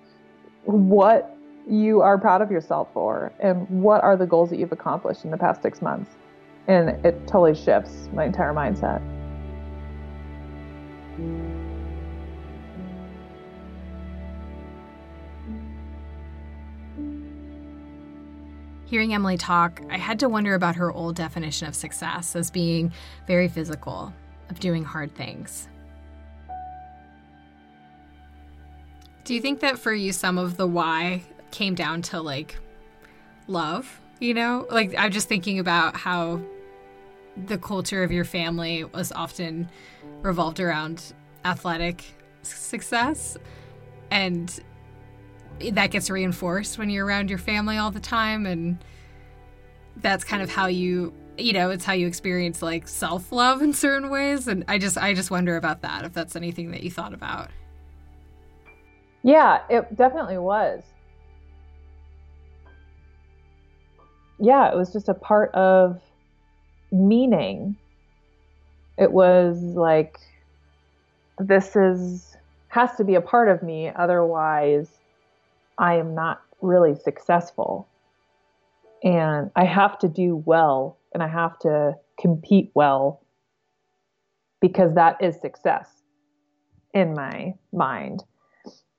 what 0.65 1.37
you 1.69 2.03
are 2.03 2.19
proud 2.19 2.43
of 2.43 2.51
yourself 2.51 2.89
for, 2.93 3.33
and 3.39 3.69
what 3.71 4.03
are 4.03 4.17
the 4.17 4.27
goals 4.27 4.51
that 4.51 4.59
you've 4.59 4.73
accomplished 4.73 5.25
in 5.25 5.31
the 5.31 5.39
past 5.39 5.63
six 5.63 5.81
months. 5.81 6.11
And 6.67 6.91
it 7.07 7.27
totally 7.27 7.55
shifts 7.55 8.09
my 8.13 8.25
entire 8.25 8.53
mindset. 8.53 9.01
Hearing 18.87 19.15
Emily 19.15 19.39
talk, 19.39 19.81
I 19.91 19.97
had 19.97 20.21
to 20.21 20.29
wonder 20.29 20.55
about 20.55 20.77
her 20.77 20.93
old 20.93 21.17
definition 21.17 21.67
of 21.67 21.75
success 21.75 22.37
as 22.37 22.51
being 22.51 22.93
very 23.27 23.49
physical, 23.49 24.13
of 24.51 24.61
doing 24.61 24.85
hard 24.85 25.15
things. 25.15 25.69
Do 29.25 29.35
you 29.35 29.41
think 29.41 29.61
that 29.61 29.79
for 29.79 29.95
you, 29.95 30.13
some 30.13 30.37
of 30.37 30.59
the 30.59 30.67
why 30.67 31.23
came 31.51 31.75
down 31.75 32.03
to 32.03 32.21
like 32.21 32.59
love? 33.47 34.01
You 34.21 34.35
know, 34.35 34.67
like 34.71 34.95
I'm 34.99 35.11
just 35.11 35.29
thinking 35.29 35.59
about 35.59 35.97
how 35.97 36.41
the 37.47 37.57
culture 37.57 38.03
of 38.03 38.13
your 38.13 38.25
family 38.25 38.85
was 38.85 39.13
often 39.13 39.71
revolved 40.21 40.61
around 40.61 41.15
athletic 41.45 42.05
success. 42.43 43.39
And 44.11 44.61
that 45.73 45.91
gets 45.91 46.11
reinforced 46.11 46.79
when 46.79 46.91
you're 46.91 47.07
around 47.07 47.29
your 47.29 47.39
family 47.39 47.77
all 47.77 47.91
the 47.91 48.01
time 48.01 48.47
and 48.47 48.79
that's 49.99 50.25
kind 50.25 50.43
of 50.43 50.51
how 50.51 50.67
you 50.67 51.13
you 51.39 51.53
know 51.53 51.71
it's 51.71 51.85
how 51.85 51.93
you 51.93 52.07
experience 52.07 52.63
like 52.63 52.87
self-love 52.89 53.63
in 53.63 53.73
certain 53.73 54.11
ways 54.11 54.49
and 54.49 54.65
i 54.69 54.79
just 54.79 54.99
i 54.99 55.15
just 55.15 55.31
wonder 55.31 55.57
about 55.57 55.83
that 55.83 56.05
if 56.05 56.13
that's 56.13 56.37
anything 56.37 56.71
that 56.71 56.83
you 56.83 56.91
thought 56.91 57.15
about. 57.15 57.51
Yeah 59.23 59.63
it 59.71 59.97
definitely 59.97 60.39
was. 60.39 60.83
Yeah 64.39 64.71
it 64.71 64.77
was 64.77 64.93
just 64.93 65.09
a 65.09 65.15
part 65.15 65.55
of 65.55 66.01
meaning. 66.93 67.77
It 68.99 69.11
was 69.11 69.61
like 69.63 70.19
this 71.39 71.75
is 71.75 72.37
has 72.69 72.95
to 72.97 73.05
be 73.05 73.15
a 73.15 73.21
part 73.21 73.49
of 73.49 73.63
me 73.63 73.91
otherwise 73.95 74.89
I 75.79 75.97
am 75.97 76.15
not 76.15 76.41
really 76.61 76.95
successful. 76.95 77.89
And 79.03 79.51
I 79.55 79.65
have 79.65 79.99
to 79.99 80.09
do 80.09 80.43
well 80.47 80.99
and 81.13 81.23
I 81.23 81.29
have 81.29 81.59
to 81.61 81.95
compete 82.19 82.71
well 82.75 83.25
because 84.61 84.95
that 84.95 85.23
is 85.23 85.39
success 85.41 85.89
in 86.95 87.13
my 87.15 87.55
mind. 87.73 88.25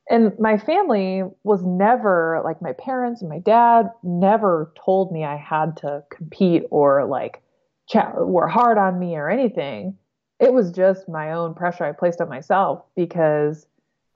And 0.10 0.34
my 0.38 0.58
family 0.58 1.24
was 1.44 1.64
never 1.64 2.42
like 2.44 2.62
my 2.62 2.74
parents 2.74 3.22
and 3.22 3.30
my 3.30 3.40
dad 3.40 3.90
never 4.04 4.72
told 4.86 5.12
me 5.12 5.24
I 5.24 5.38
had 5.38 5.78
to 5.78 6.04
compete 6.12 6.64
or 6.70 7.06
like 7.06 7.42
chat, 7.90 8.14
were 8.16 8.48
hard 8.48 8.78
on 8.78 9.00
me 9.00 9.16
or 9.16 9.30
anything. 9.30 9.98
It 10.40 10.54
was 10.54 10.72
just 10.72 11.10
my 11.10 11.32
own 11.32 11.56
pressure 11.56 11.86
I 11.86 11.94
placed 11.94 12.22
on 12.22 12.30
myself 12.30 12.84
because 12.96 13.66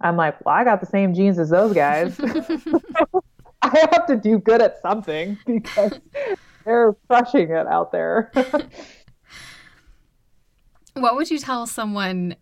I'm 0.02 0.16
like, 0.16 0.44
well, 0.46 0.56
I 0.56 0.64
got 0.64 0.80
the 0.80 0.86
same 0.86 1.14
genes 1.14 1.40
as 1.40 1.50
those 1.50 1.74
guys. 1.74 2.18
I 3.62 3.88
have 3.92 4.06
to 4.08 4.16
do 4.16 4.40
good 4.40 4.62
at 4.62 4.82
something 4.82 5.38
because 5.46 6.00
they're 6.66 6.96
crushing 7.08 7.52
it 7.52 7.68
out 7.68 7.92
there. 7.92 8.32
what 10.94 11.16
would 11.16 11.30
you 11.30 11.40
tell 11.40 11.68
someone 11.68 12.36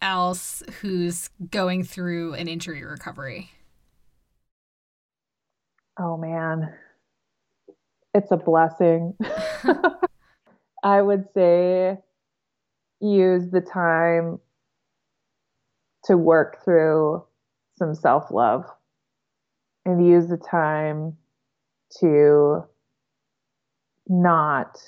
else 0.00 0.62
who's 0.80 1.28
going 1.50 1.84
through 1.84 2.34
an 2.34 2.48
injury 2.48 2.82
recovery? 2.84 3.50
Oh 5.98 6.16
man, 6.16 6.72
it's 8.14 8.30
a 8.30 8.36
blessing. 8.38 9.14
I 10.82 11.02
would 11.02 11.26
say 11.34 11.98
use 13.00 13.50
the 13.50 13.60
time 13.60 14.38
to 16.04 16.16
work 16.16 16.64
through 16.64 17.24
some 17.78 17.94
self 17.94 18.30
love 18.30 18.64
and 19.84 20.06
use 20.06 20.28
the 20.28 20.36
time 20.36 21.16
to 22.00 22.64
not 24.08 24.78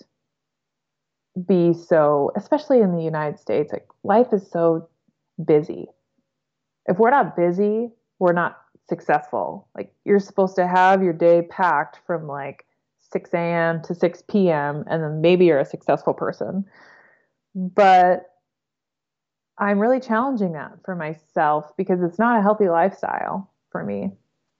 be 1.46 1.72
so, 1.72 2.30
especially 2.36 2.80
in 2.80 2.94
the 2.94 3.02
United 3.02 3.38
States, 3.38 3.72
like 3.72 3.86
life 4.04 4.32
is 4.32 4.48
so 4.50 4.88
busy. 5.44 5.86
If 6.86 6.98
we're 6.98 7.10
not 7.10 7.36
busy, 7.36 7.90
we're 8.18 8.32
not 8.32 8.58
successful. 8.88 9.68
Like 9.74 9.92
you're 10.04 10.20
supposed 10.20 10.56
to 10.56 10.66
have 10.66 11.02
your 11.02 11.12
day 11.12 11.42
packed 11.42 12.00
from 12.06 12.26
like 12.26 12.66
6 13.12 13.30
a.m. 13.32 13.82
to 13.82 13.94
6 13.94 14.22
p.m. 14.28 14.84
and 14.88 15.02
then 15.02 15.20
maybe 15.20 15.46
you're 15.46 15.60
a 15.60 15.64
successful 15.64 16.12
person. 16.12 16.64
But 17.54 18.31
I'm 19.62 19.78
really 19.78 20.00
challenging 20.00 20.54
that 20.54 20.72
for 20.84 20.96
myself 20.96 21.70
because 21.76 22.02
it's 22.02 22.18
not 22.18 22.36
a 22.36 22.42
healthy 22.42 22.68
lifestyle 22.68 23.48
for 23.70 23.84
me. 23.84 24.10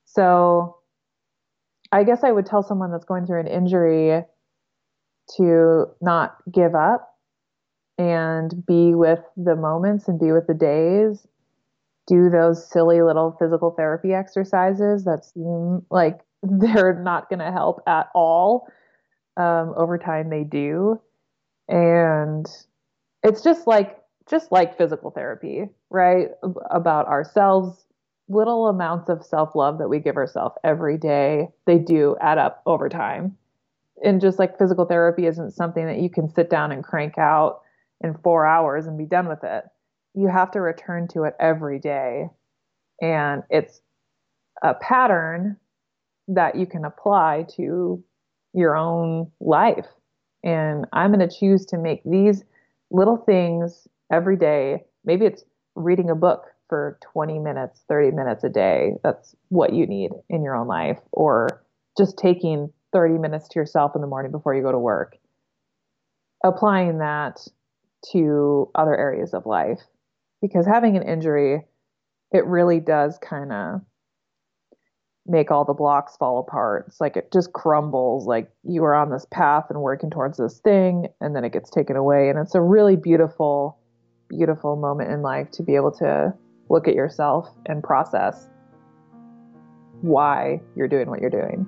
So 0.05 0.77
I 1.91 2.05
guess 2.05 2.23
I 2.23 2.31
would 2.31 2.47
tell 2.47 2.63
someone 2.63 2.93
that's 2.93 3.05
going 3.05 3.27
through 3.27 3.41
an 3.41 3.49
injury 3.49 4.23
to 5.39 5.87
not 6.01 6.37
give 6.53 6.77
up 6.77 7.19
and 7.99 8.65
be 8.65 8.95
with 8.95 9.19
the 9.37 9.57
moments 9.57 10.07
and 10.07 10.21
be 10.21 10.31
with 10.31 10.47
the 10.47 10.55
days. 10.55 11.27
Do 12.07 12.31
those 12.31 12.71
silly 12.71 13.03
little 13.03 13.35
physical 13.41 13.73
therapy 13.73 14.15
exercises 14.15 15.03
that 15.05 15.25
seem 15.25 15.85
like 15.91 16.21
they're 16.45 16.95
not 17.03 17.29
going 17.29 17.41
to 17.41 17.51
help 17.51 17.83
at 17.89 18.09
all. 18.15 18.69
Um, 19.37 19.75
over 19.77 19.99
time, 19.99 20.31
they 20.31 20.45
do. 20.45 21.01
And 21.69 22.47
it's 23.25 23.43
just 23.43 23.67
like 23.67 23.99
just 24.29 24.53
like 24.53 24.77
physical 24.79 25.11
therapy, 25.11 25.69
right? 25.91 26.29
About 26.71 27.07
ourselves, 27.07 27.85
little 28.29 28.69
amounts 28.69 29.09
of 29.09 29.25
self 29.25 29.55
love 29.55 29.79
that 29.79 29.89
we 29.89 29.99
give 29.99 30.17
ourselves 30.17 30.57
every 30.65 30.99
day, 30.99 31.49
they 31.67 31.79
do 31.79 32.17
add 32.21 32.39
up 32.39 32.63
over 32.67 32.89
time. 32.89 33.37
And 34.05 34.21
just 34.21 34.39
like 34.39 34.59
physical 34.59 34.85
therapy 34.85 35.27
isn't 35.27 35.53
something 35.53 35.87
that 35.87 36.01
you 36.01 36.11
can 36.11 36.29
sit 36.29 36.51
down 36.51 36.73
and 36.73 36.83
crank 36.83 37.19
out 37.19 37.61
in 38.03 38.15
four 38.15 38.47
hours 38.47 38.87
and 38.87 38.99
be 38.99 39.07
done 39.07 39.29
with 39.29 39.45
it. 39.45 39.65
You 40.15 40.29
have 40.29 40.51
to 40.53 40.61
return 40.61 41.09
to 41.09 41.25
it 41.25 41.35
every 41.39 41.79
day. 41.79 42.29
And 43.01 43.43
it's 43.49 43.81
a 44.63 44.75
pattern 44.75 45.57
that 46.29 46.57
you 46.57 46.67
can 46.67 46.85
apply 46.85 47.47
to 47.57 48.03
your 48.55 48.77
own 48.77 49.31
life. 49.41 49.87
And 50.45 50.87
I'm 50.93 51.13
going 51.13 51.27
to 51.27 51.35
choose 51.35 51.67
to 51.67 51.79
make 51.79 52.03
these 52.05 52.45
little 52.91 53.17
things 53.17 53.87
every 54.13 54.37
day. 54.37 54.85
Maybe 55.05 55.27
it's 55.27 55.43
reading 55.75 56.11
a 56.11 56.15
book 56.15 56.45
for 56.69 56.99
20 57.13 57.39
minutes, 57.39 57.83
30 57.89 58.15
minutes 58.15 58.45
a 58.45 58.49
day. 58.49 58.93
That's 59.03 59.35
what 59.49 59.73
you 59.73 59.87
need 59.87 60.11
in 60.29 60.43
your 60.43 60.55
own 60.55 60.69
life. 60.69 60.99
Or 61.11 61.65
just 61.97 62.17
taking 62.19 62.73
30 62.93 63.19
minutes 63.19 63.49
to 63.49 63.59
yourself 63.59 63.93
in 63.95 64.01
the 64.01 64.07
morning 64.07 64.31
before 64.31 64.55
you 64.55 64.63
go 64.63 64.71
to 64.71 64.79
work. 64.79 65.17
Applying 66.45 66.99
that 66.99 67.41
to 68.13 68.71
other 68.75 68.97
areas 68.97 69.35
of 69.35 69.47
life. 69.47 69.81
Because 70.41 70.67
having 70.67 70.97
an 70.97 71.03
injury, 71.03 71.65
it 72.33 72.47
really 72.47 72.81
does 72.81 73.19
kind 73.19 73.53
of 73.53 73.81
make 75.25 75.51
all 75.51 75.65
the 75.65 75.73
blocks 75.73 76.17
fall 76.17 76.41
apart. 76.41 76.87
It's 76.89 77.01
like 77.01 77.17
it 77.17 77.33
just 77.33 77.53
crumbles. 77.53 78.27
Like 78.27 78.51
you 78.65 78.85
are 78.85 78.95
on 78.95 79.11
this 79.11 79.27
path 79.31 79.67
and 79.71 79.81
working 79.81 80.11
towards 80.11 80.39
this 80.39 80.59
thing, 80.59 81.07
and 81.21 81.37
then 81.37 81.45
it 81.45 81.53
gets 81.53 81.71
taken 81.71 81.97
away. 81.97 82.29
And 82.29 82.39
it's 82.39 82.55
a 82.55 82.61
really 82.61 82.97
beautiful 82.97 83.79
beautiful 84.37 84.77
moment 84.77 85.11
in 85.11 85.23
life 85.23 85.51
to 85.53 85.63
be 85.63 85.77
able 85.77 85.93
to 85.93 86.33
look 86.71 86.89
at 86.89 86.95
yourself 86.95 87.49
and 87.67 87.83
process 87.83 88.49
why 90.01 90.61
you're 90.75 90.89
doing 90.89 91.09
what 91.09 91.21
you're 91.21 91.31
doing. 91.31 91.67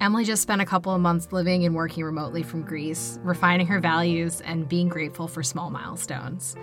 Emily 0.00 0.24
just 0.24 0.42
spent 0.42 0.60
a 0.60 0.66
couple 0.66 0.92
of 0.92 1.00
months 1.00 1.30
living 1.30 1.64
and 1.64 1.74
working 1.74 2.02
remotely 2.02 2.42
from 2.42 2.62
Greece, 2.62 3.18
refining 3.22 3.66
her 3.66 3.78
values 3.78 4.40
and 4.40 4.68
being 4.68 4.88
grateful 4.88 5.28
for 5.28 5.42
small 5.42 5.70
milestones. 5.70 6.56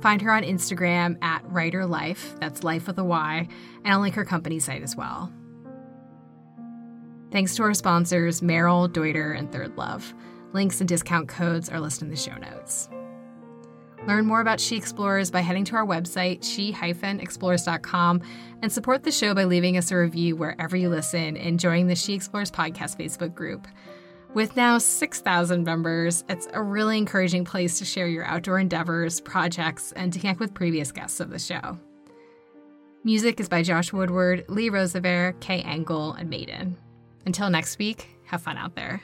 Find 0.00 0.22
her 0.22 0.32
on 0.32 0.42
Instagram 0.42 1.22
at 1.22 1.42
Writer 1.50 1.84
Life, 1.84 2.34
that's 2.40 2.64
Life 2.64 2.86
with 2.86 2.98
a 2.98 3.04
Y, 3.04 3.48
and 3.84 3.92
I'll 3.92 4.00
link 4.00 4.14
her 4.14 4.24
company 4.24 4.58
site 4.58 4.82
as 4.82 4.96
well. 4.96 5.32
Thanks 7.30 7.54
to 7.56 7.62
our 7.62 7.74
sponsors, 7.74 8.40
Merrell, 8.40 8.88
Deuter, 8.88 9.38
and 9.38 9.52
Third 9.52 9.76
Love. 9.76 10.14
Links 10.52 10.80
and 10.80 10.88
discount 10.88 11.28
codes 11.28 11.68
are 11.68 11.78
listed 11.78 12.04
in 12.04 12.10
the 12.10 12.16
show 12.16 12.34
notes. 12.34 12.88
Learn 14.06 14.24
more 14.24 14.40
about 14.40 14.58
She 14.58 14.76
Explores 14.76 15.30
by 15.30 15.40
heading 15.40 15.64
to 15.66 15.76
our 15.76 15.86
website, 15.86 16.42
she-explores.com, 16.42 18.22
and 18.62 18.72
support 18.72 19.02
the 19.02 19.12
show 19.12 19.34
by 19.34 19.44
leaving 19.44 19.76
us 19.76 19.90
a 19.90 19.96
review 19.96 20.34
wherever 20.34 20.76
you 20.76 20.88
listen 20.88 21.36
and 21.36 21.60
joining 21.60 21.86
the 21.86 21.94
She 21.94 22.14
Explores 22.14 22.50
podcast 22.50 22.96
Facebook 22.96 23.34
group. 23.34 23.68
With 24.32 24.54
now 24.54 24.78
6,000 24.78 25.64
members, 25.64 26.22
it's 26.28 26.46
a 26.52 26.62
really 26.62 26.98
encouraging 26.98 27.44
place 27.44 27.80
to 27.80 27.84
share 27.84 28.06
your 28.06 28.24
outdoor 28.24 28.60
endeavors, 28.60 29.20
projects, 29.20 29.90
and 29.92 30.12
to 30.12 30.20
connect 30.20 30.38
with 30.38 30.54
previous 30.54 30.92
guests 30.92 31.18
of 31.18 31.30
the 31.30 31.38
show. 31.40 31.76
Music 33.02 33.40
is 33.40 33.48
by 33.48 33.64
Josh 33.64 33.92
Woodward, 33.92 34.44
Lee 34.48 34.68
Rosevere, 34.68 35.34
Kay 35.40 35.62
Engel, 35.62 36.12
and 36.12 36.30
Maiden. 36.30 36.76
Until 37.26 37.50
next 37.50 37.76
week, 37.80 38.06
have 38.26 38.40
fun 38.40 38.56
out 38.56 38.76
there. 38.76 39.02